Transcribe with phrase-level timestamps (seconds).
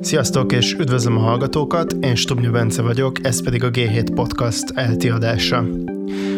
[0.00, 5.08] Sziasztok, és üdvözlöm a hallgatókat, én Stubnya Bence vagyok, ez pedig a G7 Podcast elti
[5.08, 5.64] adása.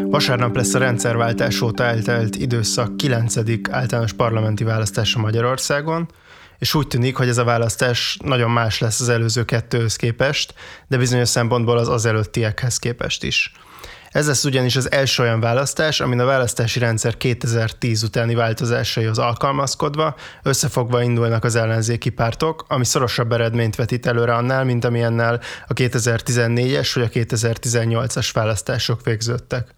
[0.03, 3.37] Vasárnap lesz a rendszerváltás óta eltelt időszak 9.
[3.71, 6.09] általános parlamenti választása Magyarországon,
[6.59, 10.55] és úgy tűnik, hogy ez a választás nagyon más lesz az előző kettőhöz képest,
[10.89, 13.53] de bizonyos szempontból az az előttiekhez képest is.
[14.11, 20.17] Ez lesz ugyanis az első olyan választás, amin a választási rendszer 2010 utáni változásaihoz alkalmazkodva
[20.43, 26.91] összefogva indulnak az ellenzéki pártok, ami szorosabb eredményt vetít előre annál, mint amilyennel a 2014-es
[26.95, 29.77] vagy a 2018-as választások végződtek.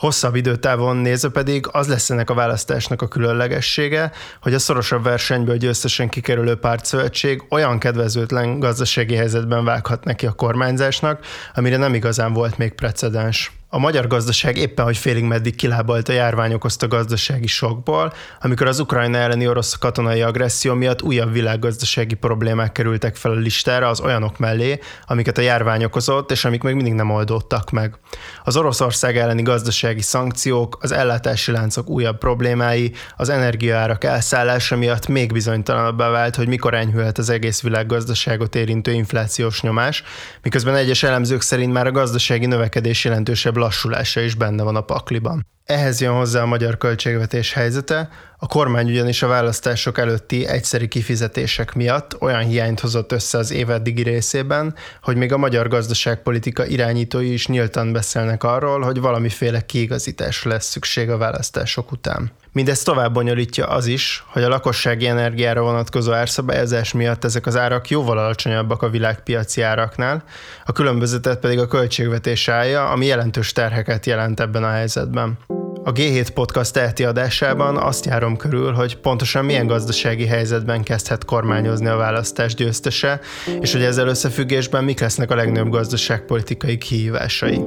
[0.00, 5.56] Hosszabb időtávon nézve pedig az lesz ennek a választásnak a különlegessége, hogy a szorosabb versenyből
[5.56, 11.24] győztesen kikerülő pártszövetség olyan kedvezőtlen gazdasági helyzetben vághat neki a kormányzásnak,
[11.54, 13.59] amire nem igazán volt még precedens.
[13.72, 18.80] A magyar gazdaság éppen, hogy félig meddig kilábalt a járvány okozta gazdasági sokból, amikor az
[18.80, 24.38] Ukrajna elleni orosz katonai agresszió miatt újabb világgazdasági problémák kerültek fel a listára az olyanok
[24.38, 27.98] mellé, amiket a járvány okozott, és amik még mindig nem oldódtak meg.
[28.44, 35.32] Az Oroszország elleni gazdasági szankciók, az ellátási láncok újabb problémái, az energiaárak elszállása miatt még
[35.32, 40.02] bizonytalanabbá vált, hogy mikor enyhülhet az egész világgazdaságot érintő inflációs nyomás,
[40.42, 45.46] miközben egyes elemzők szerint már a gazdasági növekedés jelentősebb lassulása is benne van a pakliban.
[45.70, 48.08] Ehhez jön hozzá a magyar költségvetés helyzete,
[48.42, 53.70] a kormány ugyanis a választások előtti egyszeri kifizetések miatt olyan hiányt hozott össze az év
[53.70, 60.50] eddigi részében, hogy még a magyar gazdaságpolitika irányítói is nyíltan beszélnek arról, hogy valamiféle kiigazításra
[60.50, 62.30] lesz szükség a választások után.
[62.52, 67.88] Mindezt tovább bonyolítja az is, hogy a lakossági energiára vonatkozó árszabályozás miatt ezek az árak
[67.88, 70.24] jóval alacsonyabbak a világpiaci áraknál,
[70.64, 75.38] a különbözetet pedig a költségvetés állja, ami jelentős terheket jelent ebben a helyzetben.
[75.84, 81.86] A G7 Podcast elti adásában azt járom körül, hogy pontosan milyen gazdasági helyzetben kezdhet kormányozni
[81.86, 83.20] a választás győztese,
[83.60, 87.64] és hogy ezzel összefüggésben mik lesznek a legnagyobb gazdaságpolitikai kihívásai.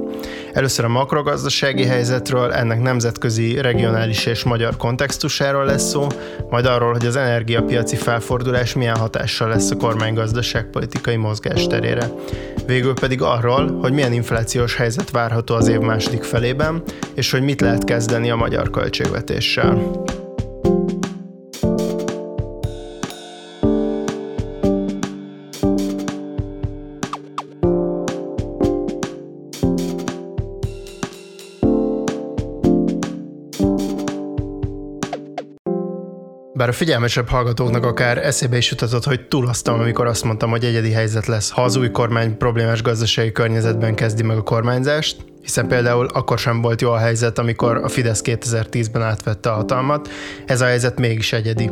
[0.52, 6.06] Először a makrogazdasági helyzetről, ennek nemzetközi, regionális és magyar kontextusáról lesz szó,
[6.50, 12.10] majd arról, hogy az energiapiaci felfordulás milyen hatással lesz a kormány gazdaságpolitikai mozgásterére.
[12.66, 16.82] Végül pedig arról, hogy milyen inflációs helyzet várható az év második felében,
[17.14, 20.02] és hogy mit lehet kezdeni kezdeni a magyar költségvetéssel.
[36.56, 40.90] Bár a figyelmesebb hallgatóknak akár eszébe is jutatott, hogy túloztam, amikor azt mondtam, hogy egyedi
[40.90, 46.06] helyzet lesz, ha az új kormány problémás gazdasági környezetben kezdi meg a kormányzást, hiszen például
[46.06, 50.08] akkor sem volt jó a helyzet, amikor a Fidesz 2010-ben átvette a hatalmat,
[50.46, 51.70] ez a helyzet mégis egyedi.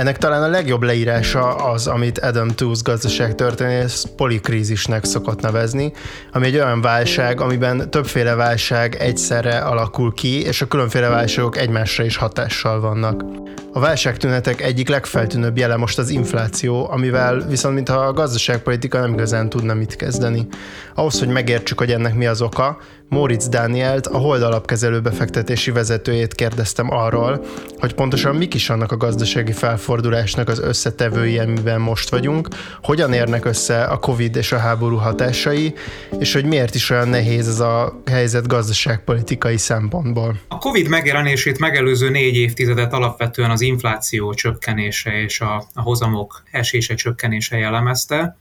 [0.00, 5.92] Ennek talán a legjobb leírása az, amit Adam Tooze gazdaságtörténész polikrízisnek szokott nevezni,
[6.32, 12.04] ami egy olyan válság, amiben többféle válság egyszerre alakul ki, és a különféle válságok egymásra
[12.04, 13.24] is hatással vannak.
[13.72, 19.48] A válságtünetek egyik legfeltűnőbb jele most az infláció, amivel viszont mintha a gazdaságpolitika nem igazán
[19.48, 20.46] tudna mit kezdeni.
[20.94, 22.78] Ahhoz, hogy megértsük, hogy ennek mi az oka,
[23.10, 27.44] Moritz Dánielt, a Hold alapkezelő befektetési vezetőjét kérdeztem arról,
[27.78, 32.48] hogy pontosan mik is annak a gazdasági felfordulásnak az összetevői, amiben most vagyunk,
[32.82, 35.74] hogyan érnek össze a Covid és a háború hatásai,
[36.18, 40.40] és hogy miért is olyan nehéz ez a helyzet gazdaságpolitikai szempontból.
[40.48, 46.94] A Covid megjelenését megelőző négy évtizedet alapvetően az infláció csökkenése és a, a hozamok esése
[46.94, 48.36] csökkenése jellemezte,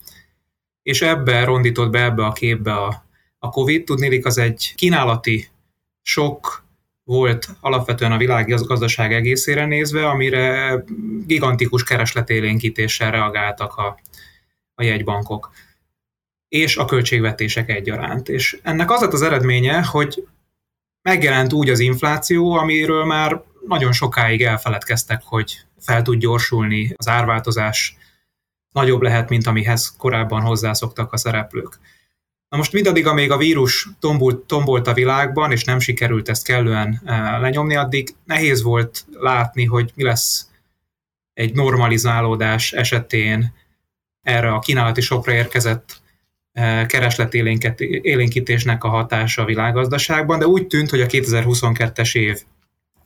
[0.84, 3.08] és ebbe rondított be ebbe a képbe a
[3.40, 5.50] a COVID, tudnélik az egy kínálati
[6.02, 6.64] sok
[7.04, 10.84] volt alapvetően a világ gazdaság egészére nézve, amire
[11.26, 14.00] gigantikus keresletélénkítéssel reagáltak a,
[14.76, 15.52] a jegybankok
[16.48, 18.30] és a költségvetések egyaránt.
[18.30, 20.28] És ennek az lett az eredménye, hogy
[21.02, 27.98] megjelent úgy az infláció, amiről már nagyon sokáig elfeledkeztek, hogy fel tud gyorsulni, az árváltozás
[28.72, 31.80] nagyobb lehet, mint amihez korábban hozzászoktak a szereplők.
[32.50, 37.02] Na most mindaddig, amíg a vírus tombolt, tombolt a világban, és nem sikerült ezt kellően
[37.06, 40.50] eh, lenyomni, addig nehéz volt látni, hogy mi lesz
[41.34, 43.54] egy normalizálódás esetén
[44.22, 46.02] erre a kínálati sokra érkezett
[46.52, 52.44] eh, keresletélénkítésnek a hatása a világgazdaságban, de úgy tűnt, hogy a 2022-es év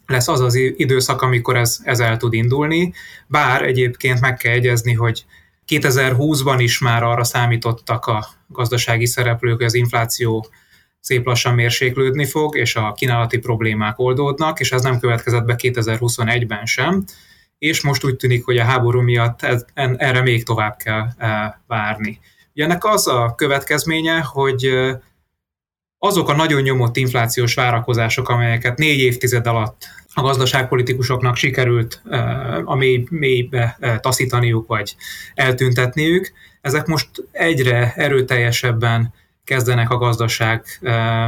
[0.06, 2.94] lesz az az időszak, amikor ez, ez el tud indulni,
[3.28, 5.26] bár egyébként meg kell egyezni, hogy
[5.68, 10.48] 2020-ban is már arra számítottak a gazdasági szereplők, hogy az infláció
[11.00, 16.66] szép lassan mérséklődni fog, és a kínálati problémák oldódnak, és ez nem következett be 2021-ben
[16.66, 17.04] sem.
[17.58, 21.08] és most úgy tűnik, hogy a háború miatt ez, erre még tovább kell
[21.68, 22.20] várni.
[22.54, 24.70] Ugye ennek az a következménye, hogy
[25.98, 32.02] azok a nagyon nyomott inflációs várakozások, amelyeket négy évtized alatt a gazdaságpolitikusoknak sikerült
[32.64, 34.96] a mély, mélybe taszítaniuk, vagy
[35.34, 36.32] eltüntetniük,
[36.62, 39.14] ezek most egyre erőteljesebben
[39.44, 40.66] kezdenek a gazdaság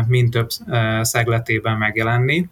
[0.08, 0.50] mind több
[1.02, 2.50] szegletében megjelenni.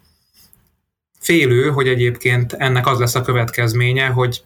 [1.20, 4.42] Félő, hogy egyébként ennek az lesz a következménye, hogy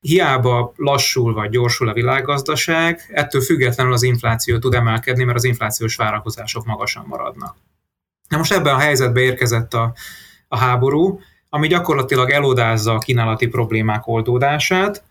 [0.00, 5.96] hiába lassul vagy gyorsul a világgazdaság, ettől függetlenül az infláció tud emelkedni, mert az inflációs
[5.96, 7.56] várakozások magasan maradnak.
[8.28, 9.94] Na most ebben a helyzetbe érkezett a,
[10.48, 15.04] a háború, ami gyakorlatilag elodázza a kínálati problémák oldódását,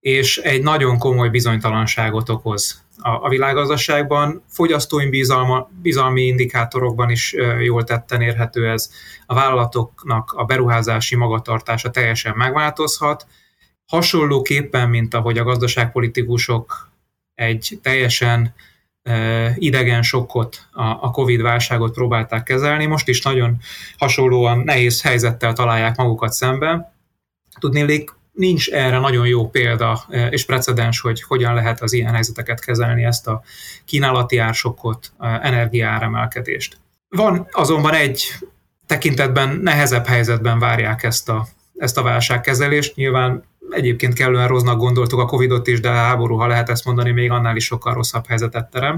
[0.00, 4.42] és egy nagyon komoly bizonytalanságot okoz a, a világgazdaságban.
[4.48, 8.90] Fogyasztói bizalma, bizalmi indikátorokban is jól tetten érhető ez.
[9.26, 13.26] A vállalatoknak a beruházási magatartása teljesen megváltozhat.
[13.86, 16.90] Hasonlóképpen, mint ahogy a gazdaságpolitikusok
[17.34, 18.54] egy teljesen
[19.54, 20.68] idegen sokkot,
[21.00, 22.86] a Covid-válságot próbálták kezelni.
[22.86, 23.56] Most is nagyon
[23.98, 26.92] hasonlóan nehéz helyzettel találják magukat szemben.
[27.60, 33.04] Tudnélik, nincs erre nagyon jó példa és precedens, hogy hogyan lehet az ilyen helyzeteket kezelni,
[33.04, 33.42] ezt a
[33.84, 36.78] kínálati ársokkot, energiáremelkedést.
[37.08, 38.24] Van azonban egy
[38.86, 41.46] tekintetben nehezebb helyzetben várják ezt a,
[41.76, 42.94] ezt a válságkezelést.
[42.94, 47.10] Nyilván egyébként kellően rossznak gondoltuk a Covid-ot is, de a háború, ha lehet ezt mondani,
[47.10, 48.96] még annál is sokkal rosszabb helyzetet terem.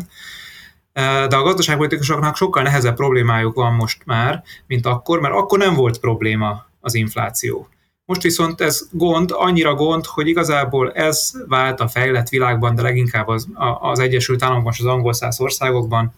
[1.28, 5.98] De a gazdaságpolitikusoknak sokkal nehezebb problémájuk van most már, mint akkor, mert akkor nem volt
[5.98, 7.68] probléma az infláció.
[8.04, 13.28] Most viszont ez gond, annyira gond, hogy igazából ez vált a fejlett világban, de leginkább
[13.28, 13.48] az,
[13.80, 16.14] az Egyesült Államokban és az angol száz országokban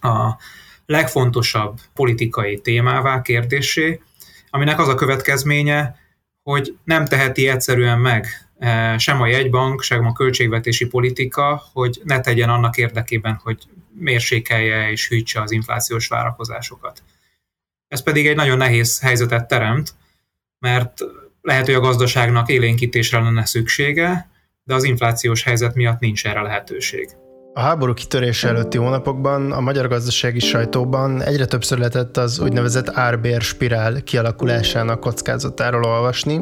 [0.00, 0.36] a
[0.86, 4.02] legfontosabb politikai témává, kérdésé,
[4.50, 6.01] aminek az a következménye,
[6.42, 8.26] hogy nem teheti egyszerűen meg
[8.58, 13.58] e, sem a jegybank, sem a költségvetési politika, hogy ne tegyen annak érdekében, hogy
[13.94, 17.02] mérsékelje és hűtse az inflációs várakozásokat.
[17.88, 19.94] Ez pedig egy nagyon nehéz helyzetet teremt,
[20.58, 21.00] mert
[21.40, 24.30] lehet, hogy a gazdaságnak élénkítésre lenne szüksége,
[24.64, 27.10] de az inflációs helyzet miatt nincs erre lehetőség.
[27.54, 33.40] A háború kitörése előtti hónapokban a magyar gazdasági sajtóban egyre többször lehetett az úgynevezett árbér
[33.40, 36.40] spirál kialakulásának kockázatáról olvasni,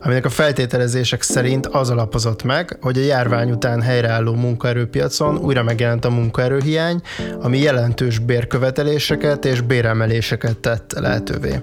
[0.00, 6.04] aminek a feltételezések szerint az alapozott meg, hogy a járvány után helyreálló munkaerőpiacon újra megjelent
[6.04, 7.00] a munkaerőhiány,
[7.40, 11.60] ami jelentős bérköveteléseket és béremeléseket tett lehetővé.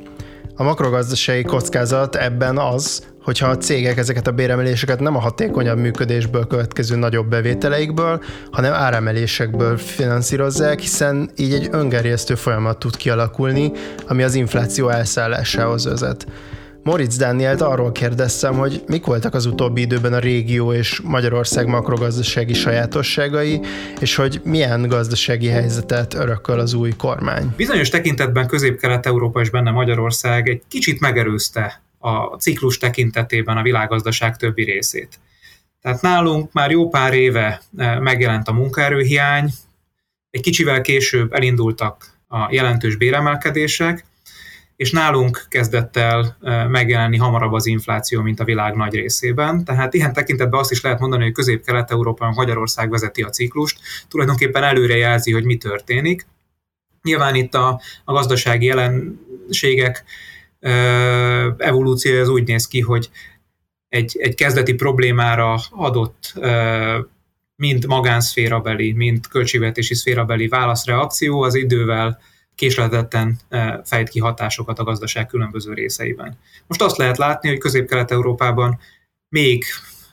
[0.56, 6.48] A makrogazdasági kockázat ebben az, hogyha a cégek ezeket a béremeléseket nem a hatékonyabb működésből
[6.48, 13.72] következő nagyobb bevételeikből, hanem áremelésekből finanszírozzák, hiszen így egy öngerjesztő folyamat tud kialakulni,
[14.08, 16.26] ami az infláció elszállásához vezet.
[16.84, 22.54] Moritz Dánielt arról kérdeztem, hogy mik voltak az utóbbi időben a régió és Magyarország makrogazdasági
[22.54, 23.62] sajátosságai,
[24.00, 27.54] és hogy milyen gazdasági helyzetet örököl az új kormány.
[27.58, 34.63] Bizonyos tekintetben Közép-Kelet-Európa és benne Magyarország egy kicsit megerőzte a ciklus tekintetében a világgazdaság többi
[34.63, 35.19] részét.
[35.81, 39.50] Tehát nálunk már jó pár éve e, megjelent a munkaerőhiány,
[40.30, 44.06] egy kicsivel később elindultak a jelentős béremelkedések,
[44.81, 46.38] és nálunk kezdett el
[46.70, 49.63] megjelenni hamarabb az infláció, mint a világ nagy részében.
[49.63, 54.98] Tehát ilyen tekintetben azt is lehet mondani, hogy Közép-Kelet-Európában Magyarország vezeti a ciklust, tulajdonképpen előre
[54.98, 56.27] jelzi, hogy mi történik.
[57.01, 60.03] Nyilván itt a, a gazdasági jelenségek
[61.58, 63.10] evolúciója az úgy néz ki, hogy
[63.89, 66.34] egy, egy kezdeti problémára adott
[67.56, 72.20] mind magánszférabeli, mind költségvetési szférabeli válaszreakció az idővel
[72.56, 73.39] késletetten
[73.84, 76.38] fejt ki hatásokat a gazdaság különböző részeiben.
[76.68, 78.80] Most azt lehet látni, hogy Közép-Kelet-Európában
[79.30, 79.63] még,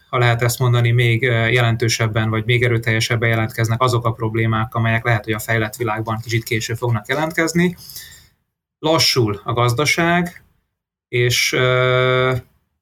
[0.08, 5.24] ha lehet ezt mondani, még jelentősebben vagy még erőteljesebben jelentkeznek azok a problémák, amelyek lehet,
[5.24, 7.76] hogy a fejlett világban kicsit később fognak jelentkezni.
[8.78, 10.42] Lassul a gazdaság,
[11.08, 11.56] és,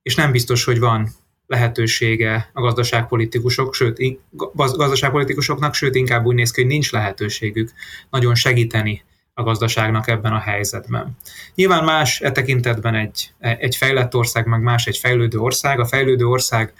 [0.02, 1.08] és nem biztos, hogy van
[1.46, 4.18] lehetősége a gazdaságpolitikusok, sőt,
[4.54, 7.72] gazdaságpolitikusoknak, sőt, inkább úgy néz ki, hogy nincs lehetőségük
[8.10, 11.16] nagyon segíteni a gazdaságnak ebben a helyzetben.
[11.54, 15.80] Nyilván más e tekintetben egy, egy fejlett ország, meg más egy fejlődő ország.
[15.80, 16.72] A fejlődő ország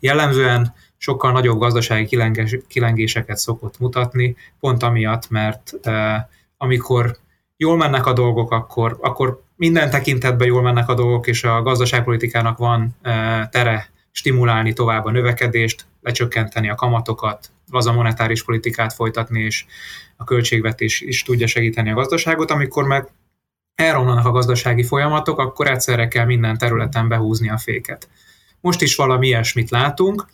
[0.00, 2.18] jellemzően sokkal nagyobb gazdasági
[2.68, 5.72] kilengéseket szokott mutatni, pont amiatt, mert
[6.56, 7.16] amikor
[7.56, 12.58] jól mennek a dolgok, akkor, akkor minden tekintetben jól mennek a dolgok, és a gazdaságpolitikának
[12.58, 19.64] van e, tere stimulálni tovább a növekedést, lecsökkenteni a kamatokat, laza monetáris politikát folytatni, és
[20.16, 23.08] a költségvetés is tudja segíteni a gazdaságot, amikor meg
[23.74, 28.08] elromlanak a gazdasági folyamatok, akkor egyszerre kell minden területen behúzni a féket.
[28.60, 30.26] Most is valami ilyesmit látunk.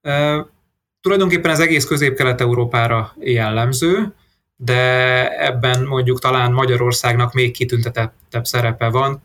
[0.00, 0.46] E,
[1.00, 4.14] tulajdonképpen az egész közép-kelet-európára jellemző,
[4.60, 9.22] de ebben mondjuk talán Magyarországnak még kitüntetettebb szerepe van.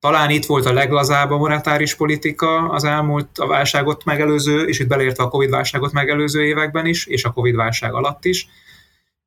[0.00, 4.86] Talán itt volt a leglazább a monetáris politika az elmúlt a válságot megelőző, és itt
[4.86, 8.48] beleértve a Covid válságot megelőző években is, és a Covid válság alatt is,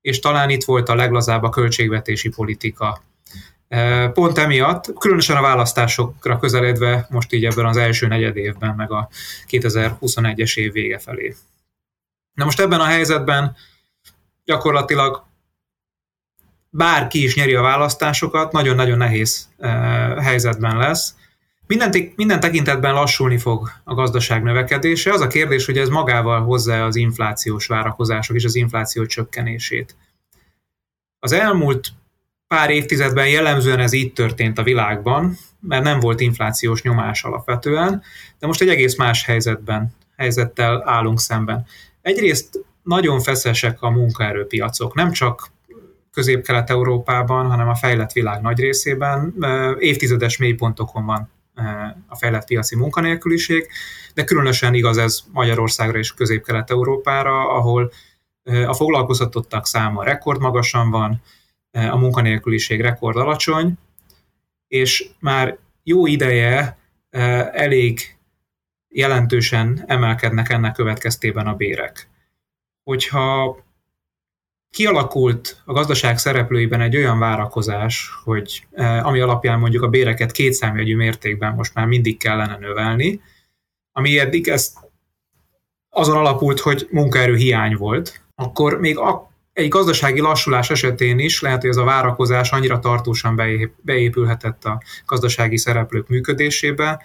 [0.01, 3.01] és talán itt volt a leglazább a költségvetési politika.
[3.67, 8.91] E, pont emiatt, különösen a választásokra közeledve most így ebben az első negyed évben, meg
[8.91, 9.09] a
[9.49, 11.35] 2021-es év vége felé.
[12.33, 13.55] Na most ebben a helyzetben
[14.45, 15.29] gyakorlatilag
[16.73, 19.49] bárki is nyeri a választásokat, nagyon-nagyon nehéz
[20.21, 21.15] helyzetben lesz.
[21.67, 25.11] Minden, minden tekintetben lassulni fog a gazdaság növekedése.
[25.11, 29.95] Az a kérdés, hogy ez magával hozza az inflációs várakozások és az infláció csökkenését.
[31.19, 31.87] Az elmúlt
[32.47, 38.03] pár évtizedben jellemzően ez így történt a világban, mert nem volt inflációs nyomás alapvetően,
[38.39, 41.65] de most egy egész más helyzetben, helyzettel állunk szemben.
[42.01, 45.51] Egyrészt nagyon feszesek a munkaerőpiacok, nem csak
[46.11, 49.35] Közép-Kelet-Európában, hanem a fejlett világ nagy részében.
[49.79, 51.29] Évtizedes mélypontokon van
[52.07, 53.67] a fejlett piaci munkanélküliség,
[54.13, 57.91] de különösen igaz ez Magyarországra és Közép-Kelet-Európára, ahol
[58.43, 61.21] a foglalkoztatottak száma rekordmagasan van,
[61.71, 63.73] a munkanélküliség rekord alacsony,
[64.67, 66.77] és már jó ideje
[67.51, 68.17] elég
[68.87, 72.09] jelentősen emelkednek ennek következtében a bérek.
[72.83, 73.57] Hogyha
[74.71, 80.95] kialakult a gazdaság szereplőiben egy olyan várakozás, hogy eh, ami alapján mondjuk a béreket kétszámjegyű
[80.95, 83.21] mértékben most már mindig kellene növelni,
[83.91, 84.73] ami eddig ez
[85.89, 91.61] azon alapult, hogy munkaerő hiány volt, akkor még a, egy gazdasági lassulás esetén is lehet,
[91.61, 93.41] hogy ez a várakozás annyira tartósan
[93.81, 97.01] beépülhetett a gazdasági szereplők működésébe,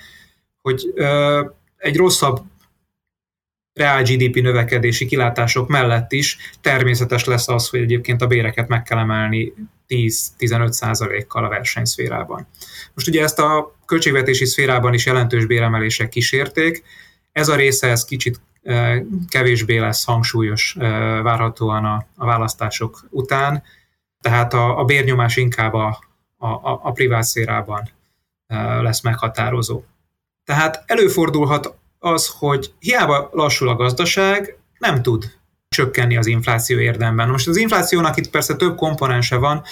[0.62, 1.44] hogy ö,
[1.76, 2.40] egy rosszabb
[3.76, 8.98] reál GDP növekedési kilátások mellett is természetes lesz az, hogy egyébként a béreket meg kell
[8.98, 9.52] emelni
[9.88, 12.46] 10-15 százalékkal a versenyszférában.
[12.94, 16.84] Most ugye ezt a költségvetési szférában is jelentős béremelések kísérték,
[17.32, 20.88] ez a része ez kicsit e, kevésbé lesz hangsúlyos e,
[21.22, 23.62] várhatóan a, a választások után,
[24.20, 25.98] tehát a, a bérnyomás inkább a,
[26.36, 26.48] a,
[26.82, 27.88] a privát szférában
[28.46, 29.82] e, lesz meghatározó.
[30.44, 31.74] Tehát előfordulhat
[32.06, 35.24] az, hogy hiába lassul a gazdaság, nem tud
[35.68, 37.28] csökkenni az infláció érdemben.
[37.28, 39.62] Most az inflációnak itt persze több komponense van.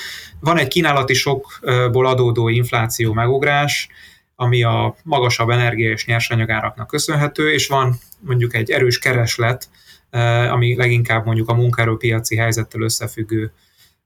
[0.41, 3.89] Van egy kínálati sokból adódó infláció megugrás,
[4.37, 9.69] ami a magasabb energia és nyersanyagáraknak köszönhető, és van mondjuk egy erős kereslet,
[10.11, 13.53] eh, ami leginkább mondjuk a munkaerőpiaci helyzettel összefüggő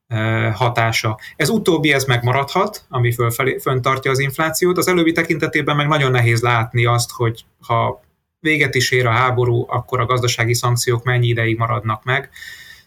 [0.07, 1.19] eh, hatása.
[1.37, 3.15] Ez utóbbi, ez megmaradhat, ami
[3.61, 4.79] föntartja az inflációt.
[4.79, 8.07] Az előbbi tekintetében meg nagyon nehéz látni azt, hogy ha
[8.41, 12.31] véget is ér a háború, akkor a gazdasági szankciók mennyi ideig maradnak meg,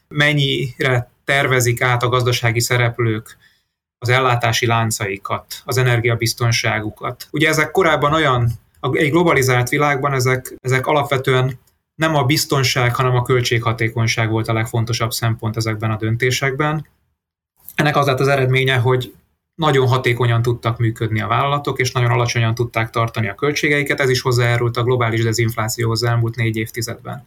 [0.07, 3.37] mennyire tervezik át a gazdasági szereplők
[3.97, 7.27] az ellátási láncaikat, az energiabiztonságukat.
[7.31, 8.51] Ugye ezek korábban olyan,
[8.91, 11.59] egy globalizált világban ezek, ezek alapvetően
[11.95, 16.87] nem a biztonság, hanem a költséghatékonyság volt a legfontosabb szempont ezekben a döntésekben.
[17.75, 19.13] Ennek az lett az eredménye, hogy
[19.55, 24.21] nagyon hatékonyan tudtak működni a vállalatok, és nagyon alacsonyan tudták tartani a költségeiket, ez is
[24.21, 27.25] hozzájárult a globális dezinflációhoz elmúlt négy évtizedben.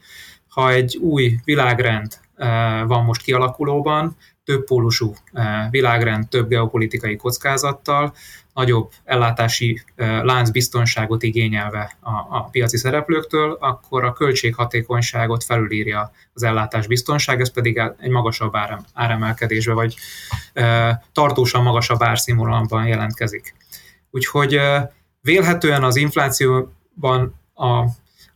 [0.55, 8.15] Ha egy új világrend eh, van most kialakulóban, több pólusú eh, világrend, több geopolitikai kockázattal,
[8.53, 16.87] nagyobb ellátási eh, láncbiztonságot igényelve a, a piaci szereplőktől, akkor a költséghatékonyságot felülírja az ellátás
[16.87, 19.95] biztonság, ez pedig egy magasabb árem, áremelkedésbe, vagy
[20.53, 23.55] e, tartósan magasabb árszínvonalamban jelentkezik.
[24.11, 27.85] Úgyhogy e, vélhetően az inflációban a,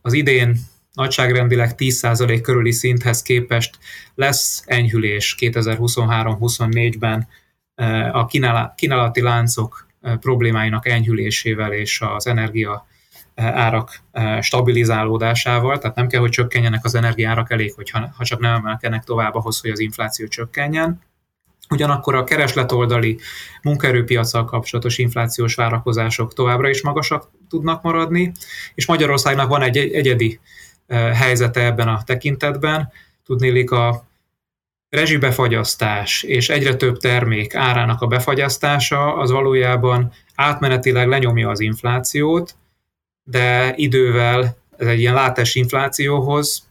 [0.01, 0.55] az idén
[0.99, 3.77] nagyságrendileg 10% körüli szinthez képest
[4.15, 7.27] lesz enyhülés 2023-24-ben
[8.11, 8.25] a
[8.75, 9.87] kínálati láncok
[10.19, 12.87] problémáinak enyhülésével és az energia
[13.35, 14.01] árak
[14.41, 19.35] stabilizálódásával, tehát nem kell, hogy csökkenjenek az energiárak, elég, hogy ha csak nem emelkednek tovább
[19.35, 21.01] ahhoz, hogy az infláció csökkenjen.
[21.69, 23.19] Ugyanakkor a keresletoldali
[23.61, 28.31] munkaerőpiacsal kapcsolatos inflációs várakozások továbbra is magasak tudnak maradni,
[28.75, 30.39] és Magyarországnak van egy egyedi
[30.95, 32.91] helyzete ebben a tekintetben.
[33.25, 34.07] Tudnélik a
[34.89, 42.55] rezsibefagyasztás és egyre több termék árának a befagyasztása az valójában átmenetileg lenyomja az inflációt,
[43.23, 46.67] de idővel ez egy ilyen látás inflációhoz,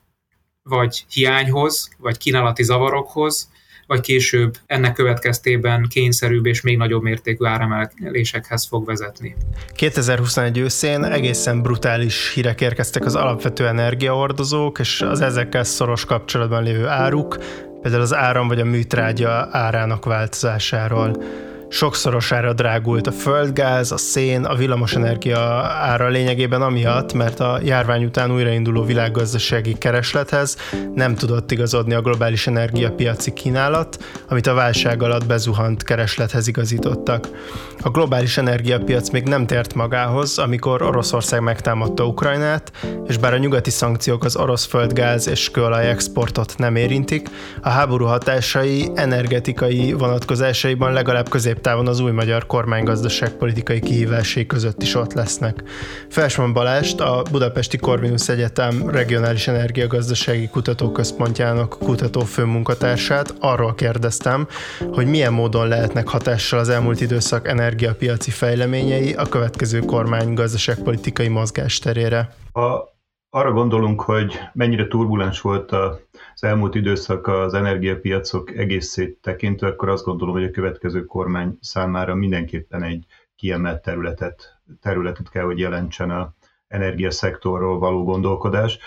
[0.62, 3.50] vagy hiányhoz, vagy kínálati zavarokhoz,
[3.88, 9.36] vagy később ennek következtében kényszerűbb és még nagyobb mértékű áremelésekhez fog vezetni.
[9.74, 16.86] 2021 őszén egészen brutális hírek érkeztek az alapvető energiahordozók és az ezekkel szoros kapcsolatban lévő
[16.86, 17.38] áruk,
[17.82, 21.22] például az áram vagy a műtrágya árának változásáról
[21.68, 28.32] sokszorosára drágult a földgáz, a szén, a villamosenergia ára lényegében amiatt, mert a járvány után
[28.32, 30.56] újrainduló világgazdasági kereslethez
[30.94, 37.28] nem tudott igazodni a globális energiapiaci kínálat, amit a válság alatt bezuhant kereslethez igazítottak.
[37.80, 42.72] A globális energiapiac még nem tért magához, amikor Oroszország megtámadta Ukrajnát,
[43.06, 47.28] és bár a nyugati szankciók az orosz földgáz és kőolaj exportot nem érintik,
[47.62, 54.82] a háború hatásai energetikai vonatkozásaiban legalább közép középtávon az új magyar kormány gazdaságpolitikai kihívásai között
[54.82, 55.62] is ott lesznek.
[56.08, 64.46] Felsman Balást, a Budapesti Corvinus Egyetem Regionális Energiagazdasági Kutatóközpontjának kutató főmunkatársát arról kérdeztem,
[64.92, 72.34] hogy milyen módon lehetnek hatással az elmúlt időszak energiapiaci fejleményei a következő kormány gazdaságpolitikai mozgásterére.
[72.52, 72.96] Ha
[73.30, 76.00] arra gondolunk, hogy mennyire turbulens volt a
[76.40, 82.14] az elmúlt időszak az energiapiacok egészét tekintve, akkor azt gondolom, hogy a következő kormány számára
[82.14, 86.34] mindenképpen egy kiemelt területet, területet kell, hogy jelentsen a
[86.68, 88.78] energiaszektorról való gondolkodás.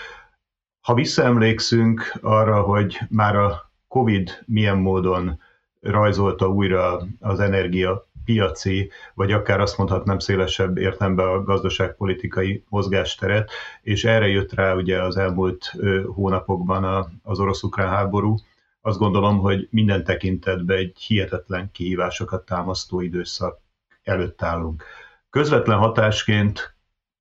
[0.80, 5.40] Ha visszaemlékszünk arra, hogy már a COVID milyen módon
[5.80, 13.50] rajzolta újra az energia piaci, vagy akár azt mondhatnám szélesebb értelemben a gazdaságpolitikai mozgásteret,
[13.82, 15.72] és erre jött rá ugye az elmúlt
[16.14, 18.34] hónapokban az orosz-ukrán háború.
[18.80, 23.60] Azt gondolom, hogy minden tekintetben egy hihetetlen kihívásokat támasztó időszak
[24.02, 24.84] előtt állunk.
[25.30, 26.74] Közvetlen hatásként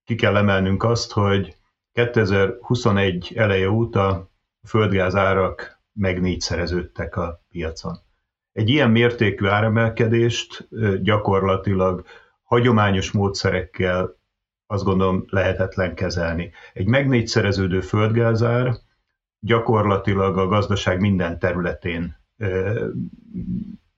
[0.03, 1.55] ki kell emelnünk azt, hogy
[1.93, 4.08] 2021 eleje óta
[4.62, 8.00] a földgáz árak meg négyszereződtek a piacon.
[8.53, 10.67] Egy ilyen mértékű áremelkedést
[11.01, 12.05] gyakorlatilag
[12.43, 14.20] hagyományos módszerekkel
[14.67, 16.52] azt gondolom lehetetlen kezelni.
[16.73, 18.73] Egy megnégyszereződő földgázár
[19.39, 22.19] gyakorlatilag a gazdaság minden területén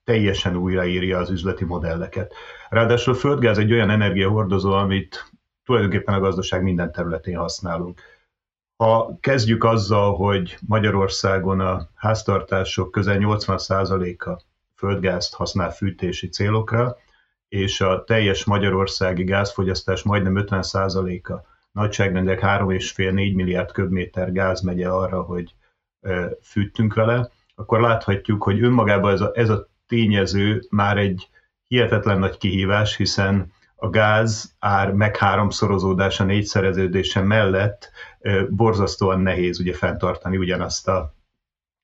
[0.03, 2.33] teljesen újraírja az üzleti modelleket.
[2.69, 5.31] Ráadásul a földgáz egy olyan energiahordozó, amit
[5.65, 8.01] tulajdonképpen a gazdaság minden területén használunk.
[8.83, 14.41] Ha kezdjük azzal, hogy Magyarországon a háztartások közel 80%-a
[14.75, 16.97] földgázt használ fűtési célokra,
[17.47, 21.33] és a teljes magyarországi gázfogyasztás majdnem 50%-a,
[21.71, 25.55] nagyságrendek 3,5-4 milliárd köbméter gáz megy arra, hogy
[26.41, 31.29] fűtünk vele, akkor láthatjuk, hogy önmagában ez a, ez a tényező már egy
[31.67, 33.51] hihetetlen nagy kihívás, hiszen
[33.83, 37.91] a gáz ár meg háromszorozódása, négyszereződése mellett
[38.49, 41.13] borzasztóan nehéz ugye fenntartani ugyanazt a,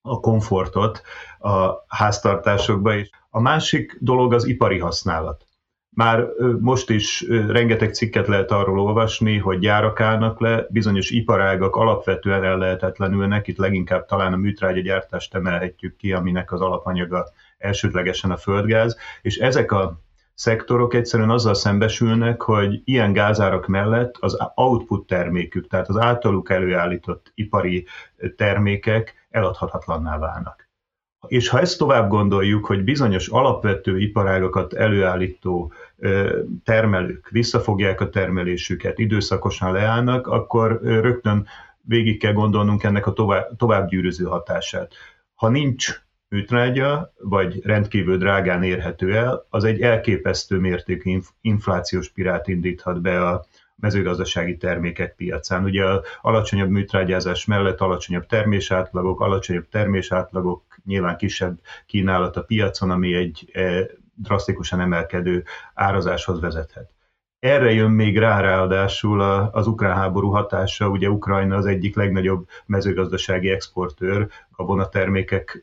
[0.02, 1.02] a komfortot
[1.40, 2.96] a háztartásokba.
[2.96, 5.46] És a másik dolog az ipari használat.
[5.90, 6.28] Már
[6.60, 13.48] most is rengeteg cikket lehet arról olvasni, hogy gyárak állnak le, bizonyos iparágak alapvetően ellehetetlenülnek,
[13.48, 19.38] itt leginkább talán a műtrágya gyártást emelhetjük ki, aminek az alapanyaga elsődlegesen a földgáz, és
[19.38, 20.08] ezek a
[20.40, 27.32] szektorok egyszerűen azzal szembesülnek, hogy ilyen gázárak mellett az output termékük, tehát az általuk előállított
[27.36, 27.86] ipari
[28.36, 30.70] termékek eladhatatlanná válnak.
[31.28, 35.74] És ha ezt tovább gondoljuk, hogy bizonyos alapvető iparágakat előállító
[36.64, 41.48] termelők visszafogják a termelésüket, időszakosan leállnak, akkor rögtön
[41.82, 44.94] végig kell gondolnunk ennek a tovább, továbbgyűrűző hatását.
[45.36, 53.02] Ha nincs műtrágya, vagy rendkívül drágán érhető el, az egy elképesztő mértékű inflációs pirát indíthat
[53.02, 55.64] be a mezőgazdasági termékek piacán.
[55.64, 55.84] Ugye
[56.22, 63.86] alacsonyabb műtrágyázás mellett alacsonyabb termésátlagok, alacsonyabb termésátlagok, nyilván kisebb kínálat a piacon, ami egy e,
[64.16, 66.90] drasztikusan emelkedő árazáshoz vezethet.
[67.40, 73.50] Erre jön még rá ráadásul az ukrán háború hatása, ugye Ukrajna az egyik legnagyobb mezőgazdasági
[73.50, 75.62] exportőr, a vonatermékek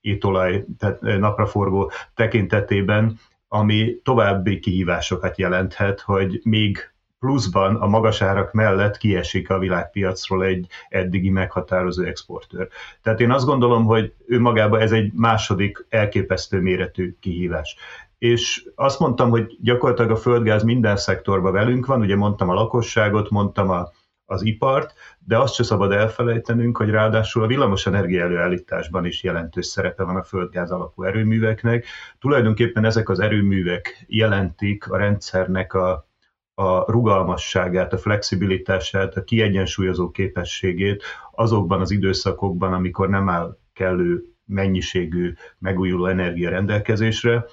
[0.00, 8.96] étolaj, tehát napraforgó tekintetében, ami további kihívásokat jelenthet, hogy még pluszban a magas árak mellett
[8.96, 12.68] kiesik a világpiacról egy eddigi meghatározó exportőr.
[13.02, 17.76] Tehát én azt gondolom, hogy ő magában ez egy második elképesztő méretű kihívás.
[18.18, 23.30] És azt mondtam, hogy gyakorlatilag a földgáz minden szektorban velünk van, ugye mondtam a lakosságot,
[23.30, 23.92] mondtam a,
[24.30, 30.04] az ipart, de azt se szabad elfelejtenünk, hogy ráadásul a villamosenergia előállításban is jelentős szerepe
[30.04, 31.86] van a földgáz alapú erőműveknek.
[32.18, 36.08] Tulajdonképpen ezek az erőművek jelentik a rendszernek a,
[36.54, 45.32] a rugalmasságát, a flexibilitását, a kiegyensúlyozó képességét azokban az időszakokban, amikor nem áll kellő mennyiségű
[45.58, 47.44] megújuló energia rendelkezésre.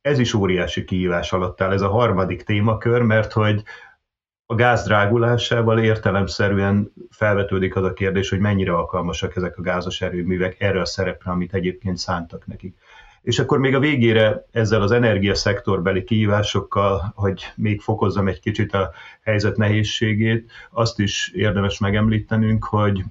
[0.00, 3.62] Ez is óriási kihívás alatt áll, ez a harmadik témakör, mert hogy
[4.46, 10.60] a gáz drágulásával értelemszerűen felvetődik az a kérdés, hogy mennyire alkalmasak ezek a gázos erőművek
[10.60, 12.76] erre a szerepre, amit egyébként szántak nekik.
[13.22, 18.92] És akkor még a végére ezzel az energiaszektorbeli kihívásokkal, hogy még fokozzam egy kicsit a
[19.22, 23.04] helyzet nehézségét, azt is érdemes megemlítenünk, hogy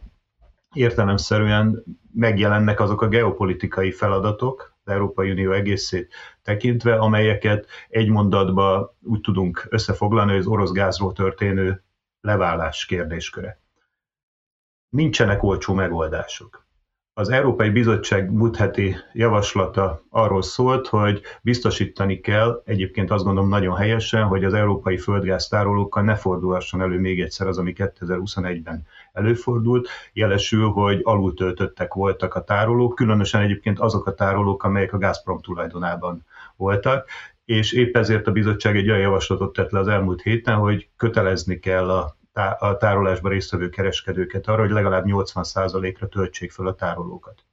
[0.74, 9.66] értelemszerűen megjelennek azok a geopolitikai feladatok, Európai Unió egészét tekintve, amelyeket egy mondatba úgy tudunk
[9.70, 11.84] összefoglalni, hogy az orosz gázról történő
[12.22, 13.62] leválás kérdésköre.
[14.90, 16.63] Nincsenek olcsó megoldások.
[17.16, 23.76] Az Európai Bizottság múlt heti javaslata arról szólt, hogy biztosítani kell, egyébként azt gondolom nagyon
[23.76, 30.70] helyesen, hogy az európai földgáztárolókkal ne fordulhasson elő még egyszer az, ami 2021-ben előfordult, jelesül,
[30.70, 37.10] hogy alultöltöttek voltak a tárolók, különösen egyébként azok a tárolók, amelyek a Gazprom tulajdonában voltak,
[37.46, 41.60] és épp ezért a bizottság egy olyan javaslatot tett le az elmúlt héten, hogy kötelezni
[41.60, 42.16] kell a
[42.60, 47.46] a tárolásban résztvevő kereskedőket arra, hogy legalább 80%-ra töltsék fel a tárolókat.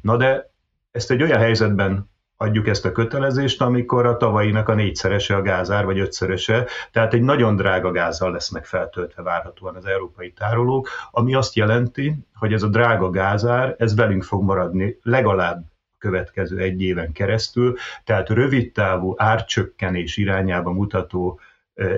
[0.00, 0.50] Na de
[0.90, 5.84] ezt egy olyan helyzetben adjuk ezt a kötelezést, amikor a tavalyinak a négyszerese a gázár,
[5.84, 11.54] vagy ötszöröse, tehát egy nagyon drága gázzal lesznek feltöltve várhatóan az európai tárolók, ami azt
[11.54, 15.64] jelenti, hogy ez a drága gázár, ez velünk fog maradni legalább
[15.98, 21.40] következő egy éven keresztül, tehát rövid távú árcsökkenés irányába mutató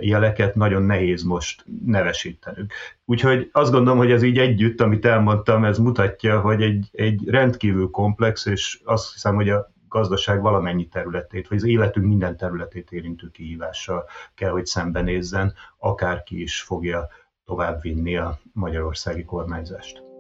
[0.01, 2.73] jeleket nagyon nehéz most nevesítenünk.
[3.05, 7.90] Úgyhogy azt gondolom, hogy ez így együtt, amit elmondtam, ez mutatja, hogy egy, egy rendkívül
[7.90, 13.31] komplex, és azt hiszem, hogy a gazdaság valamennyi területét, vagy az életünk minden területét érintő
[13.31, 17.09] kihívással kell, hogy szembenézzen, akárki is fogja
[17.45, 20.12] továbbvinni a magyarországi kormányzást.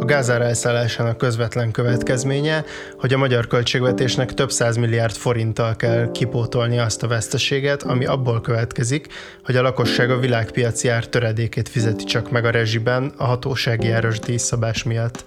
[0.00, 2.64] A gázár elszállásának közvetlen következménye,
[2.98, 8.40] hogy a magyar költségvetésnek több száz milliárd forinttal kell kipótolni azt a veszteséget, ami abból
[8.40, 9.06] következik,
[9.44, 14.18] hogy a lakosság a világpiaci ár töredékét fizeti csak meg a rezsiben a hatósági áros
[14.18, 15.24] díjszabás miatt.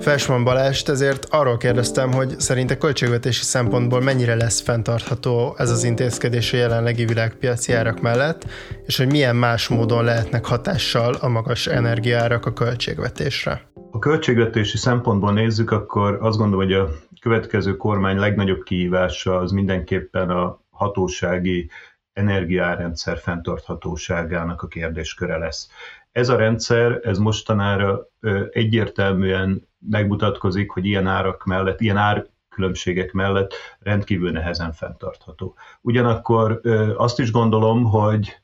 [0.00, 6.52] Felsman Balást ezért arról kérdeztem, hogy szerinte költségvetési szempontból mennyire lesz fenntartható ez az intézkedés
[6.52, 8.44] a jelenlegi világpiaci árak mellett,
[8.86, 13.74] és hogy milyen más módon lehetnek hatással a magas energiaárak a költségvetésre.
[13.96, 16.88] A költségvetési szempontból nézzük, akkor azt gondolom, hogy a
[17.20, 21.70] következő kormány legnagyobb kihívása az mindenképpen a hatósági
[22.12, 25.70] energiárendszer fenntarthatóságának a kérdésköre lesz.
[26.12, 28.08] Ez a rendszer, ez mostanára
[28.50, 35.54] egyértelműen megmutatkozik, hogy ilyen árak mellett, ilyen ár különbségek mellett rendkívül nehezen fenntartható.
[35.80, 36.60] Ugyanakkor
[36.96, 38.40] azt is gondolom, hogy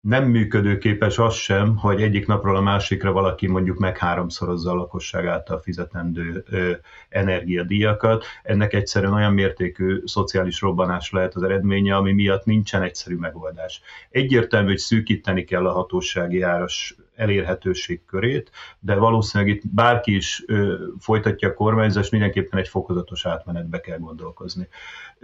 [0.00, 5.26] nem működőképes az sem, hogy egyik napról a másikra valaki mondjuk meg háromszorozza a lakosság
[5.26, 6.72] által fizetendő ö,
[7.08, 8.24] energiadíjakat.
[8.42, 13.82] Ennek egyszerűen olyan mértékű szociális robbanás lehet az eredménye, ami miatt nincsen egyszerű megoldás.
[14.10, 20.84] Egyértelmű, hogy szűkíteni kell a hatósági áras elérhetőség körét, de valószínűleg itt bárki is ö,
[20.98, 24.68] folytatja a kormányzást, mindenképpen egy fokozatos átmenetbe kell gondolkozni.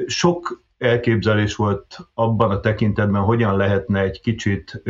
[0.06, 4.82] Sok elképzelés volt abban a tekintetben, hogyan lehetne egy kicsit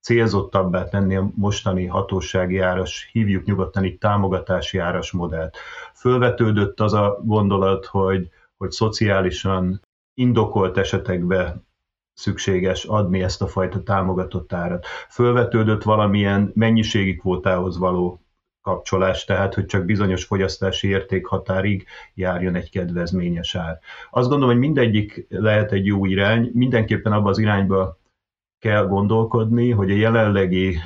[0.00, 5.56] célzottabbá tenni a mostani hatósági áras, hívjuk nyugodtan itt támogatási áras modellt.
[5.94, 9.80] Fölvetődött az a gondolat, hogy, hogy szociálisan
[10.14, 11.66] indokolt esetekben
[12.14, 14.86] szükséges adni ezt a fajta támogatott árat.
[15.10, 18.20] Fölvetődött valamilyen mennyiségi kvótához való
[18.68, 23.78] kapcsolás, tehát hogy csak bizonyos fogyasztási értékhatárig járjon egy kedvezményes ár.
[24.10, 27.98] Azt gondolom, hogy mindegyik lehet egy jó irány, mindenképpen abban az irányba
[28.58, 30.78] kell gondolkodni, hogy a jelenlegi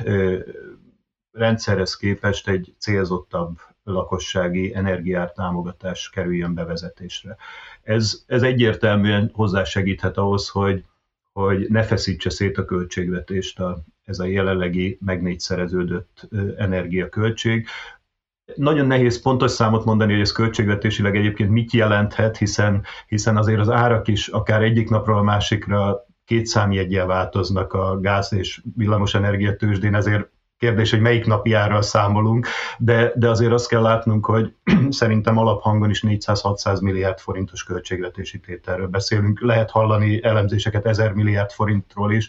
[1.33, 7.37] rendszerhez képest egy célzottabb lakossági energiár támogatás kerüljön bevezetésre.
[7.83, 10.85] Ez, ez egyértelműen hozzásegíthet ahhoz, hogy,
[11.33, 17.67] hogy ne feszítse szét a költségvetést a, ez a jelenlegi meg négyszereződött energiaköltség.
[18.55, 23.69] Nagyon nehéz pontos számot mondani, hogy ez költségvetésileg egyébként mit jelenthet, hiszen, hiszen azért az
[23.69, 29.95] árak is akár egyik napról a másikra két számjegyel változnak a gáz és villamos energiatősdén,
[29.95, 32.47] ezért kérdés, hogy melyik napjára számolunk,
[32.79, 34.55] de, de azért azt kell látnunk, hogy
[34.93, 39.41] szerintem alaphangon is 400-600 milliárd forintos költségvetési tételről beszélünk.
[39.41, 42.29] Lehet hallani elemzéseket 1000 milliárd forintról is.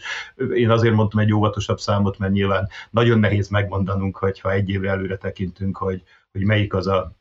[0.54, 4.90] Én azért mondtam egy óvatosabb számot, mert nyilván nagyon nehéz megmondanunk, hogy ha egy évre
[4.90, 7.16] előre tekintünk, hogy, hogy melyik az a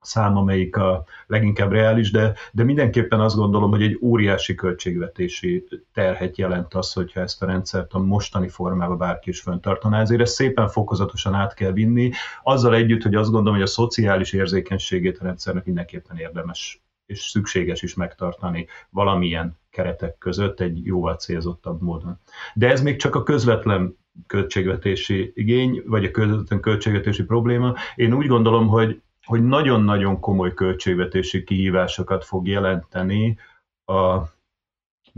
[0.00, 6.36] szám, amelyik a leginkább reális, de, de mindenképpen azt gondolom, hogy egy óriási költségvetési terhet
[6.36, 10.00] jelent az, hogyha ezt a rendszert a mostani formában bárki is föntartaná.
[10.00, 12.10] Ezért ezt szépen fokozatosan át kell vinni,
[12.42, 17.82] azzal együtt, hogy azt gondolom, hogy a szociális érzékenységét a rendszernek mindenképpen érdemes és szükséges
[17.82, 22.18] is megtartani valamilyen keretek között egy jóval célzottabb módon.
[22.54, 27.74] De ez még csak a közvetlen költségvetési igény, vagy a közvetlen költségvetési probléma.
[27.94, 33.38] Én úgy gondolom, hogy hogy nagyon-nagyon komoly költségvetési kihívásokat fog jelenteni
[33.84, 34.22] a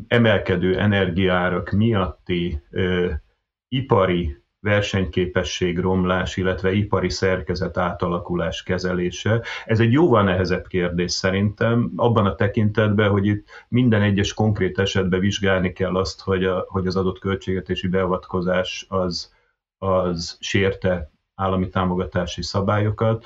[0.08, 3.10] emelkedő energiárak miatti ö,
[3.68, 9.42] ipari versenyképesség romlás, illetve ipari szerkezet átalakulás kezelése.
[9.64, 15.20] Ez egy jóval nehezebb kérdés szerintem, abban a tekintetben, hogy itt minden egyes konkrét esetben
[15.20, 19.34] vizsgálni kell azt, hogy, a, hogy az adott költségvetési beavatkozás az,
[19.78, 23.24] az sérte állami támogatási szabályokat.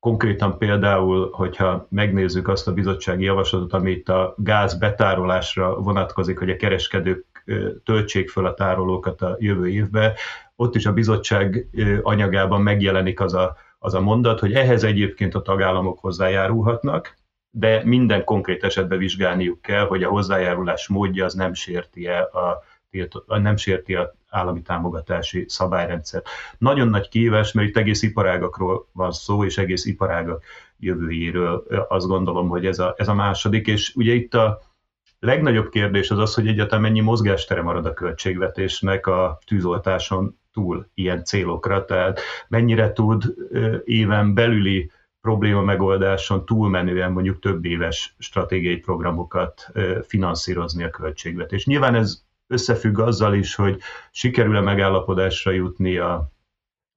[0.00, 6.56] Konkrétan például, hogyha megnézzük azt a bizottsági javaslatot, amit a gáz betárolásra vonatkozik, hogy a
[6.56, 7.44] kereskedők
[7.84, 10.14] töltsék föl a tárolókat a jövő évbe,
[10.56, 11.68] ott is a bizottság
[12.02, 17.18] anyagában megjelenik az a, az a mondat, hogy ehhez egyébként a tagállamok hozzájárulhatnak,
[17.50, 22.62] de minden konkrét esetben vizsgálniuk kell, hogy a hozzájárulás módja az nem sérti-e a,
[23.26, 26.22] nem sérti a állami támogatási szabályrendszer.
[26.58, 30.44] Nagyon nagy kihívás, mert itt egész iparágakról van szó, és egész iparágak
[30.78, 34.60] jövőjéről azt gondolom, hogy ez a, ez a második, és ugye itt a
[35.18, 41.24] legnagyobb kérdés az az, hogy egyáltalán mennyi mozgástere marad a költségvetésnek a tűzoltáson túl ilyen
[41.24, 43.34] célokra, tehát mennyire tud
[43.84, 49.72] éven belüli probléma megoldáson túlmenően mondjuk több éves stratégiai programokat
[50.02, 51.66] finanszírozni a költségvetés.
[51.66, 53.80] Nyilván ez összefügg azzal is, hogy
[54.10, 56.30] sikerül-e megállapodásra jutni a,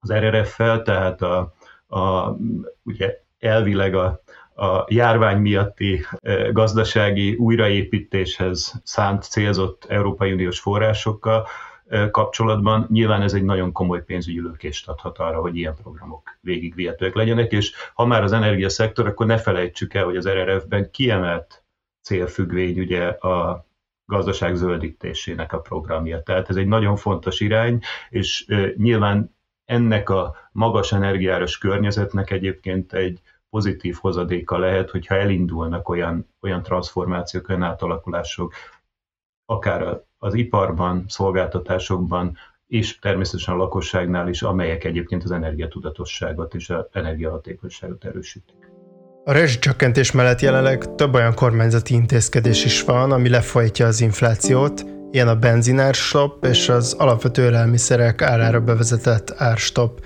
[0.00, 1.54] az RRF-fel, tehát a,
[1.86, 2.36] a,
[2.82, 4.22] ugye elvileg a,
[4.54, 11.46] a járvány miatti e, gazdasági újraépítéshez szánt célzott Európai Uniós forrásokkal
[11.88, 12.86] e, kapcsolatban.
[12.90, 17.72] Nyilván ez egy nagyon komoly pénzügyi lökést adhat arra, hogy ilyen programok végigvihetőek legyenek, és
[17.94, 21.64] ha már az energiaszektor, akkor ne felejtsük el, hogy az RRF-ben kiemelt
[22.02, 23.64] célfüggvény ugye a
[24.10, 26.22] gazdaság zöldítésének a programja.
[26.22, 28.46] Tehát ez egy nagyon fontos irány, és
[28.76, 33.20] nyilván ennek a magas energiáros környezetnek egyébként egy
[33.50, 38.54] pozitív hozadéka lehet, hogyha elindulnak olyan, olyan transformációk, olyan átalakulások,
[39.44, 46.84] akár az iparban, szolgáltatásokban, és természetesen a lakosságnál is, amelyek egyébként az energiatudatosságot és az
[46.92, 48.69] energiahatékonyságot erősítik.
[49.24, 55.28] A rezsicsökkentés mellett jelenleg több olyan kormányzati intézkedés is van, ami lefolytja az inflációt, ilyen
[55.28, 60.00] a benzinárstop és az alapvető élelmiszerek árára bevezetett árstop.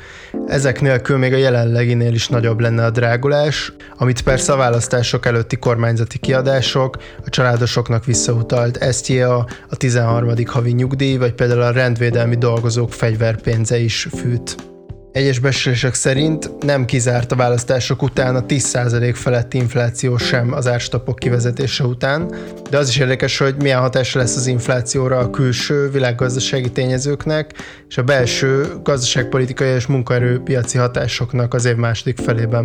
[0.47, 5.57] Ezek nélkül még a jelenleginél is nagyobb lenne a drágulás, amit persze a választások előtti
[5.57, 9.37] kormányzati kiadások, a családosoknak visszautalt STA,
[9.69, 10.33] a 13.
[10.47, 14.74] havi nyugdíj, vagy például a rendvédelmi dolgozók fegyverpénze is fűt.
[15.15, 21.19] Egyes beszélések szerint nem kizárt a választások után a 10% feletti infláció sem az árstapok
[21.19, 22.35] kivezetése után,
[22.71, 27.53] de az is érdekes, hogy milyen hatása lesz az inflációra a külső világgazdasági tényezőknek
[27.89, 32.65] és a belső gazdaságpolitikai és munkaerőpiaci hatásoknak az év második felében.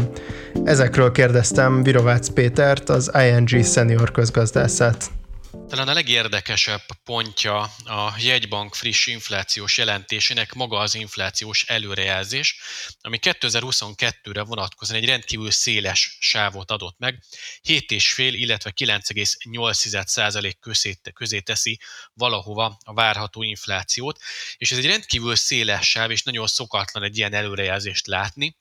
[0.64, 5.19] Ezekről kérdeztem Virovácz Pétert, az ING senior közgazdászát.
[5.52, 12.60] Talán a legérdekesebb pontja a jegybank friss inflációs jelentésének maga az inflációs előrejelzés,
[13.02, 17.24] ami 2022-re vonatkozóan egy rendkívül széles sávot adott meg,
[17.68, 21.80] 7,5, illetve 9,8% közé, teszi
[22.14, 24.20] valahova a várható inflációt,
[24.58, 28.58] és ez egy rendkívül széles sáv, és nagyon szokatlan egy ilyen előrejelzést látni,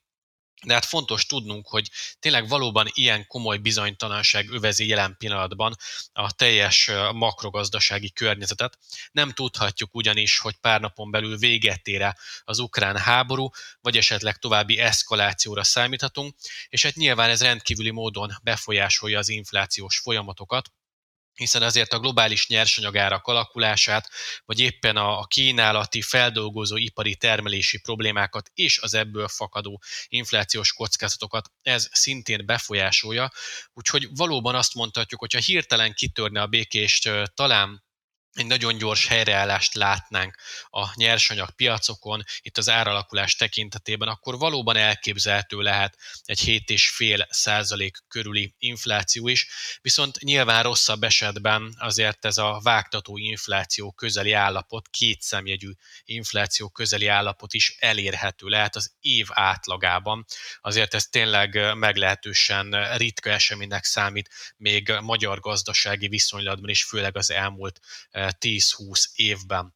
[0.65, 5.77] de hát fontos tudnunk, hogy tényleg valóban ilyen komoly bizonytalanság övezi jelen pillanatban
[6.13, 8.79] a teljes makrogazdasági környezetet.
[9.13, 14.79] Nem tudhatjuk ugyanis, hogy pár napon belül véget ére az ukrán háború, vagy esetleg további
[14.79, 16.35] eszkalációra számíthatunk,
[16.69, 20.73] és hát nyilván ez rendkívüli módon befolyásolja az inflációs folyamatokat,
[21.39, 24.09] hiszen azért a globális nyersanyagárak alakulását,
[24.45, 31.89] vagy éppen a kínálati feldolgozó ipari termelési problémákat és az ebből fakadó inflációs kockázatokat ez
[31.93, 33.31] szintén befolyásolja.
[33.73, 37.87] Úgyhogy valóban azt mondhatjuk, hogyha hirtelen kitörne a békést talán
[38.39, 40.37] egy nagyon gyors helyreállást látnánk
[40.71, 48.55] a nyersanyag piacokon, itt az áralakulás tekintetében, akkor valóban elképzelhető lehet egy 7,5 százalék körüli
[48.59, 49.49] infláció is,
[49.81, 55.71] viszont nyilván rosszabb esetben azért ez a vágtató infláció közeli állapot, két szemjegyű
[56.05, 60.25] infláció közeli állapot is elérhető lehet az év átlagában.
[60.61, 67.81] Azért ez tényleg meglehetősen ritka eseménynek számít, még magyar gazdasági viszonylatban is, főleg az elmúlt
[68.33, 69.73] 10-20 évben.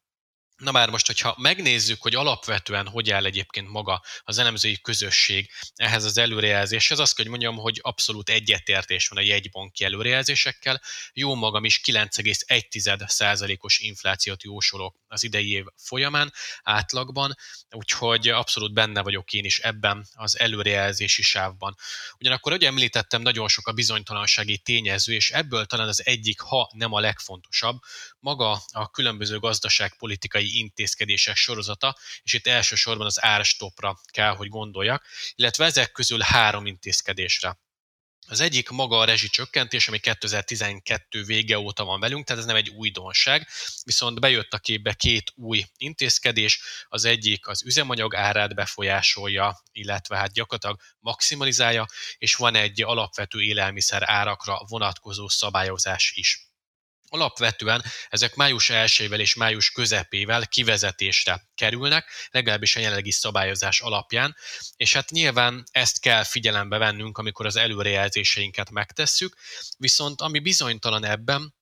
[0.63, 6.03] Na már most, hogyha megnézzük, hogy alapvetően hogy áll egyébként maga az elemzői közösség ehhez
[6.03, 10.81] az előrejelzéshez, azt hogy mondjam, hogy abszolút egyetértés van a jegybanki előrejelzésekkel.
[11.13, 17.35] Jó magam is 9,1%-os inflációt jósolok az idei év folyamán átlagban,
[17.69, 21.75] úgyhogy abszolút benne vagyok én is ebben az előrejelzési sávban.
[22.19, 26.93] Ugyanakkor, ahogy említettem, nagyon sok a bizonytalansági tényező, és ebből talán az egyik, ha nem
[26.93, 27.77] a legfontosabb,
[28.19, 35.65] maga a különböző gazdaságpolitikai intézkedések sorozata, és itt elsősorban az árstopra kell, hogy gondoljak, illetve
[35.65, 37.57] ezek közül három intézkedésre.
[38.27, 42.69] Az egyik maga a rezsicsökkentés, ami 2012 vége óta van velünk, tehát ez nem egy
[42.69, 43.47] újdonság,
[43.83, 50.33] viszont bejött a képbe két új intézkedés, az egyik az üzemanyag árát befolyásolja, illetve hát
[50.33, 51.85] gyakorlatilag maximalizálja,
[52.17, 56.52] és van egy alapvető élelmiszer árakra vonatkozó szabályozás is.
[57.13, 64.35] Alapvetően ezek május 1 és május közepével kivezetésre kerülnek, legalábbis a jelenlegi szabályozás alapján,
[64.75, 69.37] és hát nyilván ezt kell figyelembe vennünk, amikor az előrejelzéseinket megtesszük,
[69.77, 71.55] viszont ami bizonytalan ebben,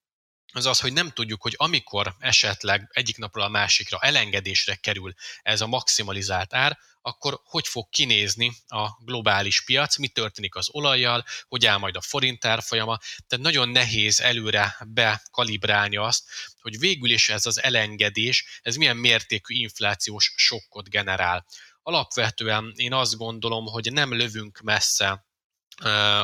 [0.53, 5.61] az az, hogy nem tudjuk, hogy amikor esetleg egyik napról a másikra elengedésre kerül ez
[5.61, 11.65] a maximalizált ár, akkor hogy fog kinézni a globális piac, mi történik az olajjal, hogy
[11.65, 16.23] áll majd a forint árfolyama, tehát nagyon nehéz előre bekalibrálni azt,
[16.61, 21.45] hogy végül is ez az elengedés, ez milyen mértékű inflációs sokkot generál.
[21.83, 25.25] Alapvetően én azt gondolom, hogy nem lövünk messze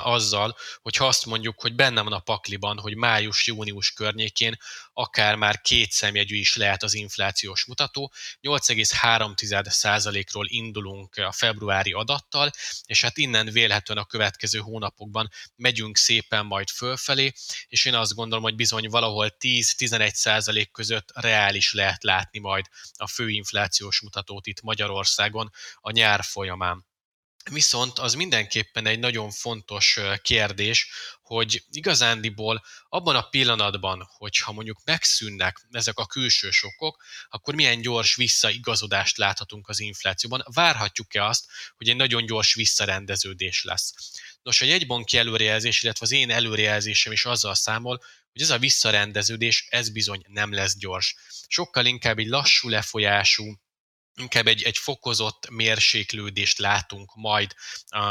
[0.04, 4.58] azzal, hogyha azt mondjuk, hogy benne van a pakliban, hogy május-június környékén
[4.94, 8.12] akár már két szemjegyű is lehet az inflációs mutató.
[8.42, 12.52] 8,3%-ról indulunk a februári adattal,
[12.86, 17.34] és hát innen vélhetően a következő hónapokban megyünk szépen majd fölfelé,
[17.68, 24.02] és én azt gondolom, hogy bizony valahol 10-11% között reális lehet látni majd a főinflációs
[24.02, 26.86] mutatót itt Magyarországon a nyár folyamán.
[27.50, 30.90] Viszont az mindenképpen egy nagyon fontos kérdés,
[31.22, 38.16] hogy igazándiból abban a pillanatban, hogyha mondjuk megszűnnek ezek a külső sokok, akkor milyen gyors
[38.16, 40.44] visszaigazodást láthatunk az inflációban.
[40.54, 41.46] Várhatjuk-e azt,
[41.78, 43.94] hogy egy nagyon gyors visszarendeződés lesz?
[44.42, 49.68] Nos, a jegybanki előrejelzés, illetve az én előrejelzésem is azzal számol, hogy ez a visszarendeződés,
[49.70, 51.16] ez bizony nem lesz gyors.
[51.48, 53.58] Sokkal inkább egy lassú lefolyású,
[54.18, 57.56] inkább egy, egy fokozott mérséklődést látunk majd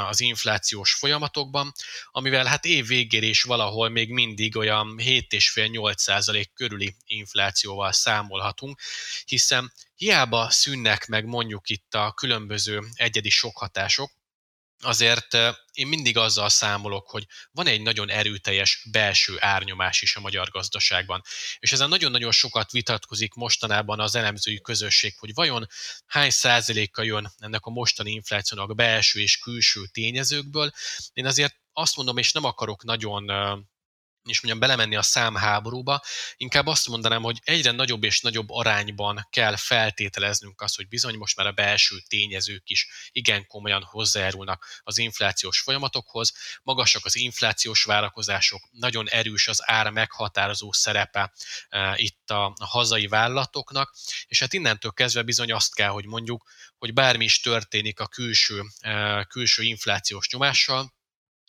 [0.09, 1.73] az inflációs folyamatokban,
[2.11, 8.81] amivel hát év végére is valahol még mindig olyan 7,5-8 százalék körüli inflációval számolhatunk,
[9.25, 14.11] hiszen hiába szűnnek meg mondjuk itt a különböző egyedi sokhatások,
[14.83, 15.35] azért
[15.73, 21.23] én mindig azzal számolok, hogy van egy nagyon erőteljes belső árnyomás is a magyar gazdaságban.
[21.59, 25.67] És ezen nagyon-nagyon sokat vitatkozik mostanában az elemzői közösség, hogy vajon
[26.07, 30.71] hány százaléka jön ennek a mostani inflációnak belső és külső tényezőkből.
[31.13, 33.25] Én azért azt mondom, és nem akarok nagyon
[34.31, 36.03] és mondjam, belemenni a számháborúba,
[36.37, 41.37] inkább azt mondanám, hogy egyre nagyobb és nagyobb arányban kell feltételeznünk azt, hogy bizony most
[41.37, 48.69] már a belső tényezők is igen komolyan hozzájárulnak az inflációs folyamatokhoz, magasak az inflációs várakozások,
[48.71, 51.33] nagyon erős az ár meghatározó szerepe
[51.69, 53.95] e, itt a, a hazai vállalatoknak,
[54.27, 56.45] és hát innentől kezdve bizony azt kell, hogy mondjuk,
[56.79, 60.95] hogy bármi is történik a külső, e, külső inflációs nyomással,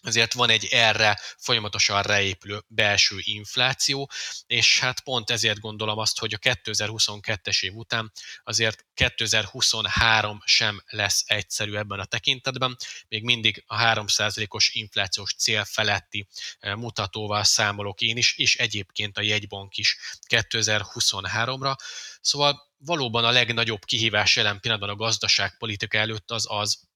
[0.08, 4.10] ezért van egy erre folyamatosan reépülő belső infláció,
[4.46, 8.12] és hát pont ezért gondolom azt, hogy a 2022-es év után
[8.43, 16.28] azért 2023 sem lesz egyszerű ebben a tekintetben, még mindig a 3%-os inflációs cél feletti
[16.60, 19.98] eh, mutatóval számolok én is, és egyébként a jegybank is
[20.30, 21.76] 2023-ra.
[22.22, 26.87] Szóval valóban a legnagyobb kihívás jelen pillanatban a gazdaságpolitika előtt az az,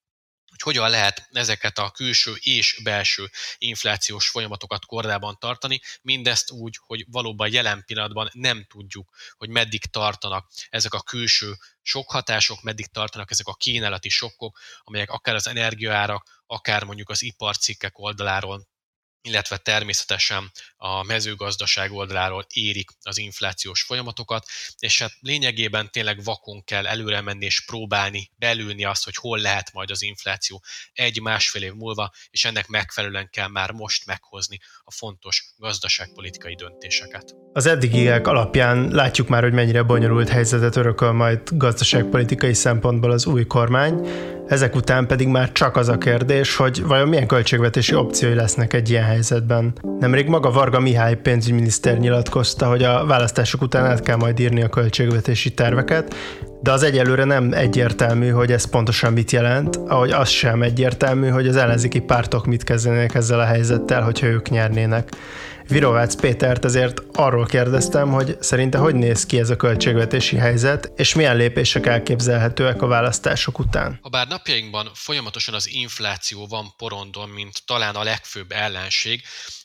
[0.52, 7.06] hogy hogyan lehet ezeket a külső és belső inflációs folyamatokat kordában tartani, mindezt úgy, hogy
[7.08, 13.32] valóban jelen pillanatban nem tudjuk, hogy meddig tartanak ezek a külső sok hatások, meddig tartanak
[13.32, 18.70] ezek a kínálati sokkok, amelyek akár az energiaárak, akár mondjuk az iparcikkek oldaláról
[19.22, 24.46] illetve természetesen a mezőgazdaság oldaláról érik az inflációs folyamatokat,
[24.80, 29.74] és hát lényegében tényleg vakon kell előre menni és próbálni belülni azt, hogy hol lehet
[29.74, 30.64] majd az infláció
[30.94, 37.36] egy-másfél év múlva, és ennek megfelelően kell már most meghozni a fontos gazdaságpolitikai döntéseket.
[37.54, 43.46] Az eddigiek alapján látjuk már, hogy mennyire bonyolult helyzetet örököl majd gazdaságpolitikai szempontból az új
[43.46, 44.08] kormány,
[44.48, 48.90] ezek után pedig már csak az a kérdés, hogy vajon milyen költségvetési opciói lesznek egy
[48.90, 49.74] ilyen helyzetben.
[50.00, 54.70] Nemrég maga Varga Mihály pénzügyminiszter nyilatkozta, hogy a választások után át kell majd írni a
[54.70, 56.16] költségvetési terveket,
[56.62, 61.48] de az egyelőre nem egyértelmű, hogy ez pontosan mit jelent, ahogy az sem egyértelmű, hogy
[61.48, 65.10] az ellenzéki pártok mit kezdenének ezzel a helyzettel, hogyha ők nyernének.
[65.72, 71.14] Virovácz Pétert ezért arról kérdeztem, hogy szerinte hogy néz ki ez a költségvetési helyzet, és
[71.14, 74.00] milyen lépések elképzelhetőek a választások után.
[74.02, 79.22] Habár napjainkban folyamatosan az infláció van porondon, mint talán a legfőbb ellenség,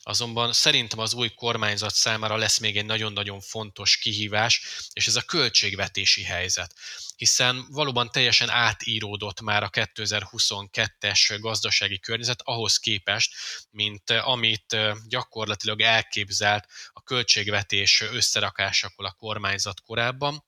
[0.08, 5.22] azonban szerintem az új kormányzat számára lesz még egy nagyon-nagyon fontos kihívás, és ez a
[5.22, 6.74] költségvetési helyzet.
[7.16, 13.34] Hiszen valóban teljesen átíródott már a 2022-es gazdasági környezet ahhoz képest,
[13.70, 14.76] mint amit
[15.08, 20.44] gyakorlatilag elképzelt a költségvetés összerakásakor a kormányzat korábban.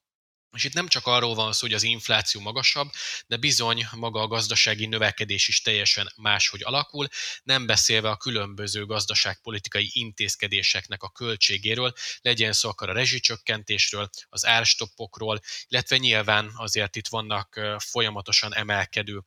[0.52, 2.90] És itt nem csak arról van szó, hogy az infláció magasabb,
[3.26, 7.08] de bizony maga a gazdasági növekedés is teljesen máshogy alakul,
[7.42, 15.40] nem beszélve a különböző gazdaságpolitikai intézkedéseknek a költségéről, legyen szó akar a rezsicsökkentésről, az árstoppokról,
[15.68, 19.22] illetve nyilván azért itt vannak folyamatosan emelkedő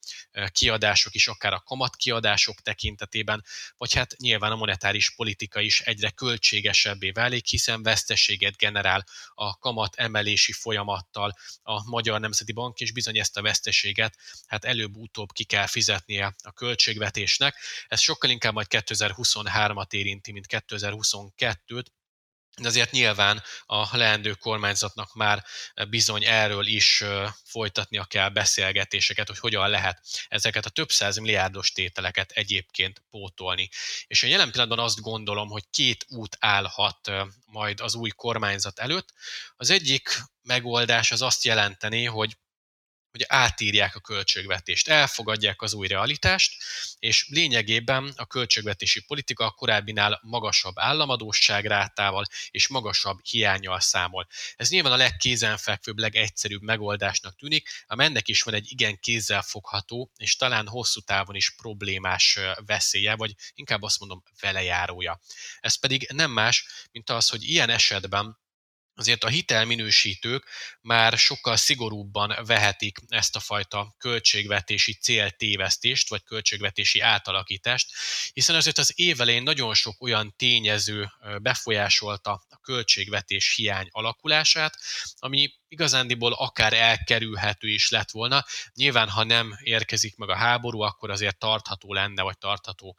[0.51, 3.43] kiadások is, akár a kamatkiadások tekintetében,
[3.77, 9.95] vagy hát nyilván a monetáris politika is egyre költségesebbé válik, hiszen veszteséget generál a kamat
[9.95, 15.43] emelési folyamat folyamattal a Magyar Nemzeti Bank, és bizony ezt a veszteséget hát előbb-utóbb ki
[15.43, 17.55] kell fizetnie a költségvetésnek.
[17.87, 21.85] Ez sokkal inkább majd 2023-at érinti, mint 2022-t,
[22.61, 25.43] de azért nyilván a leendő kormányzatnak már
[25.89, 27.03] bizony erről is
[27.43, 33.69] folytatnia kell beszélgetéseket, hogy hogyan lehet ezeket a több száz milliárdos tételeket egyébként pótolni.
[34.07, 37.11] És én jelen pillanatban azt gondolom, hogy két út állhat
[37.45, 39.13] majd az új kormányzat előtt.
[39.55, 42.37] Az egyik megoldás az azt jelenteni, hogy
[43.11, 46.63] hogy átírják a költségvetést, elfogadják az új realitást,
[46.99, 54.27] és lényegében a költségvetési politika a korábbinál magasabb államadóságrátával és magasabb hiányjal számol.
[54.55, 60.35] Ez nyilván a legkézenfekvőbb, legegyszerűbb megoldásnak tűnik, ám ennek is van egy igen kézzelfogható és
[60.35, 65.19] talán hosszú távon is problémás veszélye, vagy inkább azt mondom velejárója.
[65.59, 68.39] Ez pedig nem más, mint az, hogy ilyen esetben
[69.01, 70.45] azért a hitelminősítők
[70.81, 77.91] már sokkal szigorúbban vehetik ezt a fajta költségvetési céltévesztést, vagy költségvetési átalakítást,
[78.33, 84.77] hiszen azért az évelején nagyon sok olyan tényező befolyásolta a költségvetés hiány alakulását,
[85.19, 88.45] ami igazándiból akár elkerülhető is lett volna.
[88.73, 92.97] Nyilván, ha nem érkezik meg a háború, akkor azért tartható lenne, vagy tartható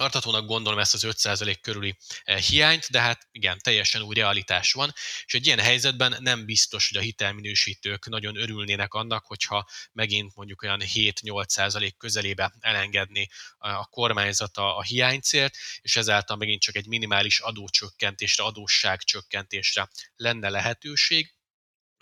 [0.00, 4.92] tartatónak gondolom ezt az 5% körüli eh, hiányt, de hát igen, teljesen új realitás van,
[5.24, 10.62] és egy ilyen helyzetben nem biztos, hogy a hitelminősítők nagyon örülnének annak, hogyha megint mondjuk
[10.62, 13.28] olyan 7-8% közelébe elengedni
[13.58, 21.34] a kormányzata a hiánycélt, és ezáltal megint csak egy minimális adócsökkentésre, adósságcsökkentésre lenne lehetőség,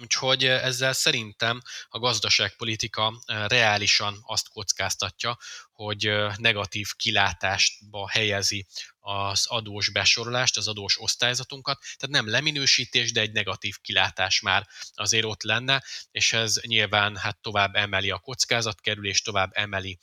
[0.03, 5.38] Úgyhogy ezzel szerintem a gazdaságpolitika reálisan azt kockáztatja,
[5.72, 8.66] hogy negatív kilátásba helyezi
[8.99, 15.24] az adós besorolást, az adós osztályzatunkat, tehát nem leminősítés, de egy negatív kilátás már azért
[15.24, 19.99] ott lenne, és ez nyilván hát tovább emeli a kockázatkerülést, tovább emeli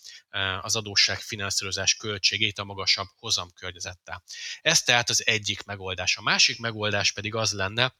[0.62, 4.24] az adósság finanszírozás költségét a magasabb hozamkörnyezettel.
[4.62, 6.18] Ez tehát az egyik megoldás.
[6.18, 7.96] A másik megoldás pedig az lenne,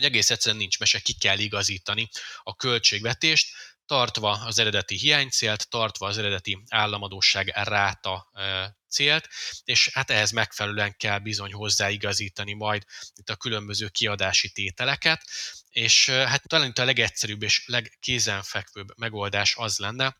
[0.00, 2.08] hogy egész egyszerűen nincs mese, ki kell igazítani
[2.42, 3.48] a költségvetést,
[3.86, 8.30] tartva az eredeti hiánycélt, tartva az eredeti államadóság ráta
[8.88, 9.28] célt,
[9.64, 12.82] és hát ehhez megfelelően kell bizony hozzáigazítani majd
[13.14, 15.22] itt a különböző kiadási tételeket,
[15.68, 20.16] és hát talán itt a legegyszerűbb és legkézenfekvőbb megoldás az lenne,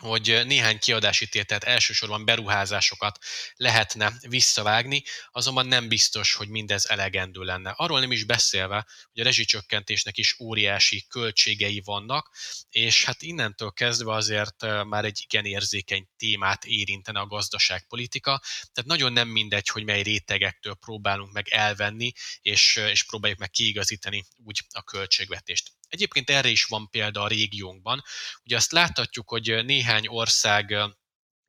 [0.00, 3.18] hogy néhány kiadási tételt, elsősorban beruházásokat
[3.56, 7.70] lehetne visszavágni, azonban nem biztos, hogy mindez elegendő lenne.
[7.76, 12.36] Arról nem is beszélve, hogy a rezsicsökkentésnek is óriási költségei vannak,
[12.70, 18.40] és hát innentől kezdve azért már egy igen érzékeny témát érintene a gazdaságpolitika,
[18.72, 24.24] tehát nagyon nem mindegy, hogy mely rétegektől próbálunk meg elvenni, és, és próbáljuk meg kiigazítani
[24.44, 25.70] úgy a költségvetést.
[25.90, 28.02] Egyébként erre is van példa a régiónkban.
[28.44, 30.76] Ugye azt láthatjuk, hogy néhány ország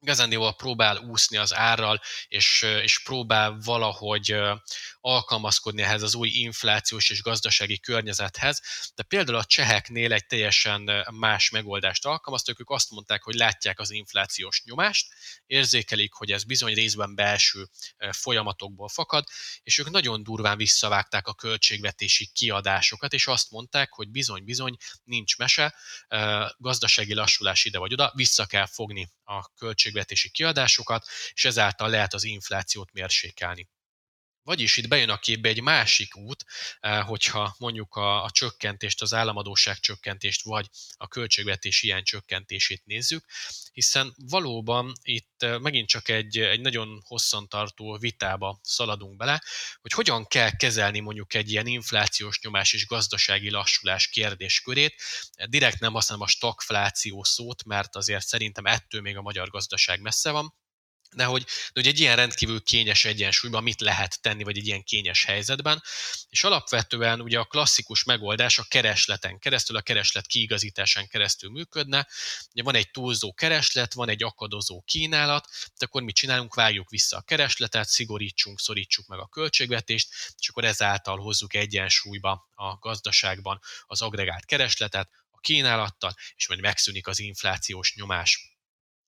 [0.02, 4.36] igazándiból próbál úszni az árral, és, és próbál valahogy
[5.02, 8.62] alkalmazkodni ehhez az új inflációs és gazdasági környezethez,
[8.96, 13.92] de például a cseheknél egy teljesen más megoldást alkalmaztak, ők azt mondták, hogy látják az
[13.92, 15.08] inflációs nyomást,
[15.46, 17.70] érzékelik, hogy ez bizony részben belső
[18.12, 19.28] folyamatokból fakad,
[19.64, 25.76] és ők nagyon durván visszavágták a költségvetési kiadásokat, és azt mondták, hogy bizony-bizony nincs mese,
[26.58, 32.24] gazdasági lassulás ide vagy oda, vissza kell fogni a költségvetési kiadásokat, és ezáltal lehet az
[32.24, 33.70] inflációt mérsékelni.
[34.44, 36.46] Vagyis itt bejön a képbe egy másik út,
[36.80, 40.68] eh, hogyha mondjuk a, a csökkentést, az államadóság csökkentést, vagy
[40.98, 43.26] a költségvetés ilyen csökkentését nézzük,
[43.72, 49.44] hiszen valóban itt eh, megint csak egy, egy nagyon hosszantartó vitába szaladunk bele,
[49.82, 55.02] hogy hogyan kell kezelni mondjuk egy ilyen inflációs nyomás és gazdasági lassulás kérdéskörét.
[55.50, 60.32] Direkt nem használom a stagfláció szót, mert azért szerintem ettől még a magyar gazdaság messze
[60.32, 60.54] van,
[61.16, 64.84] de hogy, de hogy egy ilyen rendkívül kényes egyensúlyban mit lehet tenni, vagy egy ilyen
[64.84, 65.84] kényes helyzetben.
[66.30, 72.08] És alapvetően ugye a klasszikus megoldás a keresleten keresztül, a kereslet kiigazításán keresztül működne.
[72.54, 75.48] Ugye van egy túlzó kereslet, van egy akadozó kínálat,
[75.78, 76.56] de akkor mit csinálunk?
[76.56, 82.78] Vágjuk vissza a keresletet, szigorítsunk, szorítsuk meg a költségvetést, és akkor ezáltal hozzuk egyensúlyba a
[82.80, 88.51] gazdaságban az agregált keresletet, a kínálattal, és majd megszűnik az inflációs nyomás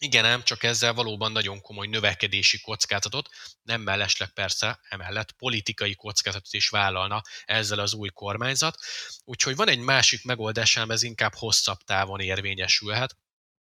[0.04, 3.30] igen, ám csak ezzel valóban nagyon komoly növekedési kockázatot,
[3.62, 8.78] nem mellesleg persze emellett politikai kockázatot is vállalna ezzel az új kormányzat.
[9.24, 13.18] Úgyhogy van egy másik megoldás, ám ez inkább hosszabb távon érvényesülhet,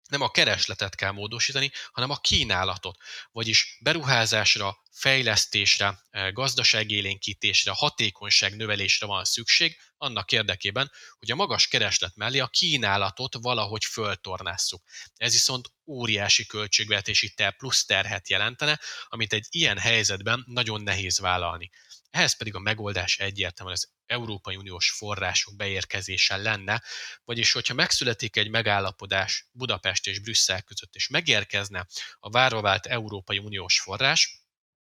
[0.09, 2.97] nem a keresletet kell módosítani, hanem a kínálatot.
[3.33, 12.17] Vagyis beruházásra, fejlesztésre, e, gazdaságélénkítésre, hatékonyság növelésre van szükség, annak érdekében, hogy a magas kereslet
[12.17, 14.83] mellé a kínálatot valahogy föltornásszuk.
[15.17, 21.71] Ez viszont óriási költségvetési ter plusz terhet jelentene, amit egy ilyen helyzetben nagyon nehéz vállalni.
[22.15, 26.83] Ehhez pedig a megoldás egyértelműen az Európai Uniós források beérkezése lenne,
[27.25, 31.87] vagyis hogyha megszületik egy megállapodás Budapest és Brüsszel között, és megérkezne
[32.19, 34.44] a várva Európai Uniós forrás,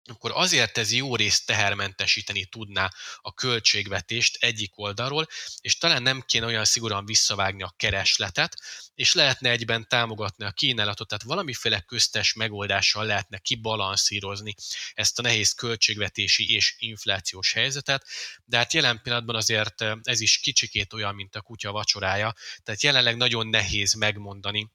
[0.07, 2.91] akkor azért ez jó részt tehermentesíteni tudná
[3.21, 5.27] a költségvetést egyik oldalról,
[5.61, 8.57] és talán nem kéne olyan szigorúan visszavágni a keresletet,
[8.95, 14.55] és lehetne egyben támogatni a kínálatot, tehát valamiféle köztes megoldással lehetne kibalanszírozni
[14.95, 18.07] ezt a nehéz költségvetési és inflációs helyzetet,
[18.45, 23.17] de hát jelen pillanatban azért ez is kicsikét olyan, mint a kutya vacsorája, tehát jelenleg
[23.17, 24.71] nagyon nehéz megmondani,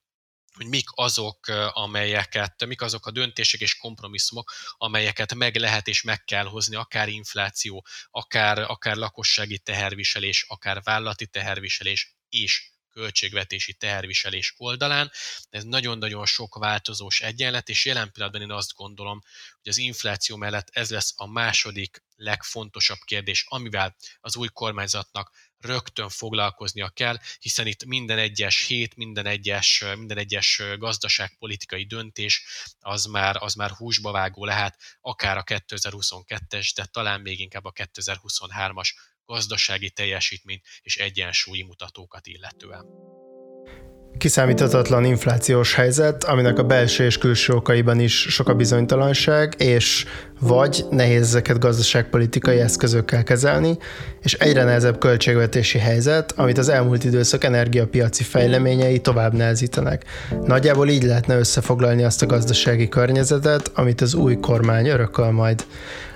[0.53, 6.23] hogy mik azok, amelyeket, mik azok a döntések és kompromisszumok, amelyeket meg lehet és meg
[6.23, 15.11] kell hozni, akár infláció, akár, akár lakossági teherviselés, akár vállalati teherviselés és költségvetési teherviselés oldalán.
[15.49, 19.21] Ez nagyon-nagyon sok változós egyenlet, és jelen pillanatban én azt gondolom,
[19.61, 25.31] hogy az infláció mellett ez lesz a második legfontosabb kérdés, amivel az új kormányzatnak
[25.61, 32.43] rögtön foglalkoznia kell, hiszen itt minden egyes hét, minden egyes, minden egyes gazdaságpolitikai döntés
[32.79, 37.71] az már, az már húsba vágó lehet, akár a 2022-es, de talán még inkább a
[37.71, 38.89] 2023-as
[39.25, 42.85] gazdasági teljesítményt és egyensúlyi mutatókat illetően.
[44.21, 50.05] Kiszámíthatatlan inflációs helyzet, aminek a belső és külső okaiban is sok a bizonytalanság, és
[50.39, 53.77] vagy nehéz ezeket gazdaságpolitikai eszközökkel kezelni,
[54.21, 60.05] és egyre nehezebb költségvetési helyzet, amit az elmúlt időszak energiapiaci fejleményei tovább nehezítenek.
[60.45, 65.65] Nagyjából így lehetne összefoglalni azt a gazdasági környezetet, amit az új kormány örököl majd.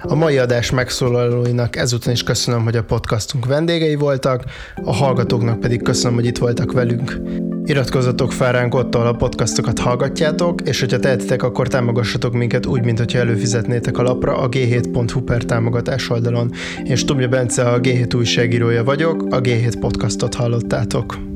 [0.02, 4.44] A mai adás megszólalóinak ezúton is köszönöm, hogy a podcastunk vendégei voltak,
[4.84, 7.22] a hallgatóknak pedig köszönöm, hogy itt voltak velünk.
[7.66, 12.84] Iratkozzatok fel ránk ott, ahol a podcastokat hallgatjátok, és hogyha tehetitek, akkor támogassatok minket úgy,
[12.84, 16.52] mint hogyha előfizetnétek a lapra a g7.hu per támogatás oldalon.
[16.84, 21.35] Én Stubja Bence a G7 újságírója vagyok, a G7 podcastot hallottátok.